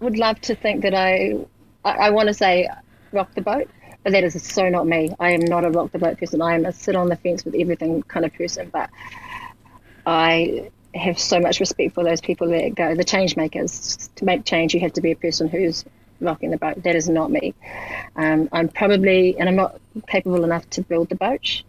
[0.00, 1.36] would love to think that I,
[1.84, 2.68] I, I want to say
[3.12, 3.70] rock the boat,
[4.02, 5.10] but that is so not me.
[5.18, 6.42] I am not a rock the boat person.
[6.42, 8.70] I am a sit on the fence with everything kind of person.
[8.72, 8.90] But
[10.04, 14.10] I have so much respect for those people that go the change makers.
[14.16, 15.84] To make change, you have to be a person who's
[16.20, 16.82] rocking the boat.
[16.82, 17.54] That is not me.
[18.16, 21.62] Um, I'm probably, and I'm not capable enough to build the boat.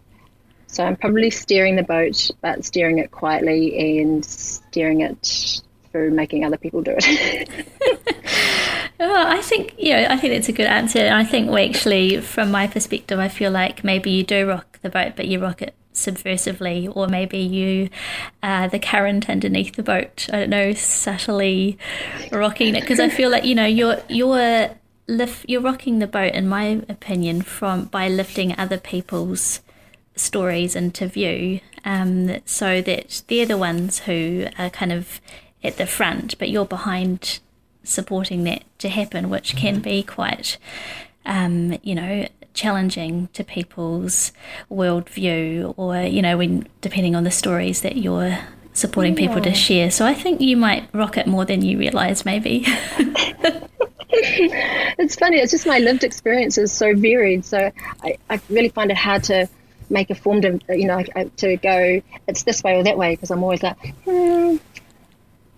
[0.66, 5.62] So I'm probably steering the boat, but steering it quietly and steering it
[5.92, 7.66] through making other people do it.
[9.00, 10.98] I think yeah, I think that's a good answer.
[10.98, 14.78] And I think we actually, from my perspective, I feel like maybe you do rock
[14.82, 17.90] the boat, but you rock it subversively, or maybe you
[18.42, 20.28] are the current underneath the boat.
[20.32, 21.78] I don't know, subtly
[22.32, 24.70] rocking it because I feel like you know you're you're
[25.06, 29.60] lift you're rocking the boat, in my opinion, from by lifting other people's
[30.16, 35.20] stories into view, um, so that they're the ones who are kind of
[35.62, 37.40] at the front, but you're behind
[37.82, 40.58] supporting that to happen, which can be quite,
[41.26, 44.32] um, you know, challenging to people's
[44.70, 48.38] worldview or, you know, when depending on the stories that you're
[48.72, 49.28] supporting yeah.
[49.28, 49.90] people to share.
[49.90, 52.64] So I think you might rock it more than you realize, maybe.
[54.10, 57.44] it's funny, it's just my lived experience is so varied.
[57.44, 57.70] So
[58.02, 59.48] I, I really find it hard to
[59.90, 61.02] make a formed, you know,
[61.36, 64.56] to go, it's this way or that way, because I'm always like, hmm,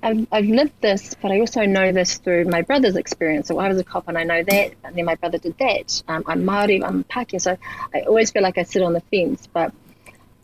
[0.02, 3.48] I've, I've lived this, but I also know this through my brother's experience.
[3.48, 6.02] So I was a cop and I know that, and then my brother did that.
[6.08, 7.56] Um, I'm Māori, I'm Pākehā, so
[7.94, 9.46] I always feel like I sit on the fence.
[9.52, 9.72] But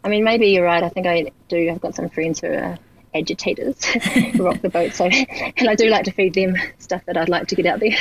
[0.05, 0.83] I mean, maybe you're right.
[0.83, 1.71] I think I do.
[1.71, 2.79] I've got some friends who are
[3.17, 3.77] agitators
[4.39, 4.93] rock the boat.
[4.93, 7.81] So, and I do like to feed them stuff that I'd like to get out
[7.81, 7.97] there.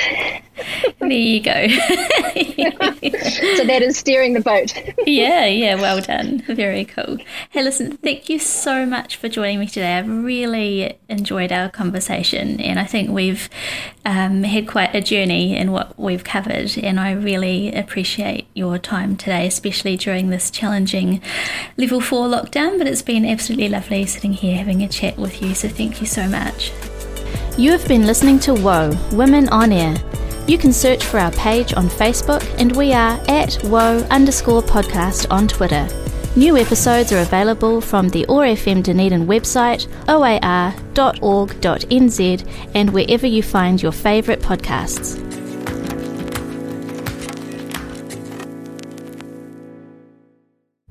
[0.99, 1.67] there you go.
[1.67, 4.73] so that is steering the boat.
[5.05, 6.41] yeah, yeah, well done.
[6.47, 7.17] Very cool.
[7.49, 9.97] Hey, listen, thank you so much for joining me today.
[9.97, 13.49] I've really enjoyed our conversation, and I think we've
[14.05, 19.15] um, had quite a journey in what we've covered, and I really appreciate your time
[19.15, 21.21] today, especially during this challenging
[21.77, 22.77] level four lockdown.
[22.77, 26.07] But it's been absolutely lovely sitting here having a chat with you, so thank you
[26.07, 26.71] so much.
[27.57, 29.95] You have been listening to WOA Women on Air.
[30.47, 35.27] You can search for our page on Facebook, and we are at WOA underscore podcast
[35.29, 35.87] on Twitter.
[36.35, 40.67] New episodes are available from the OAR FM Dunedin website, oar.org.nz,
[42.75, 45.44] and wherever you find your favourite podcasts.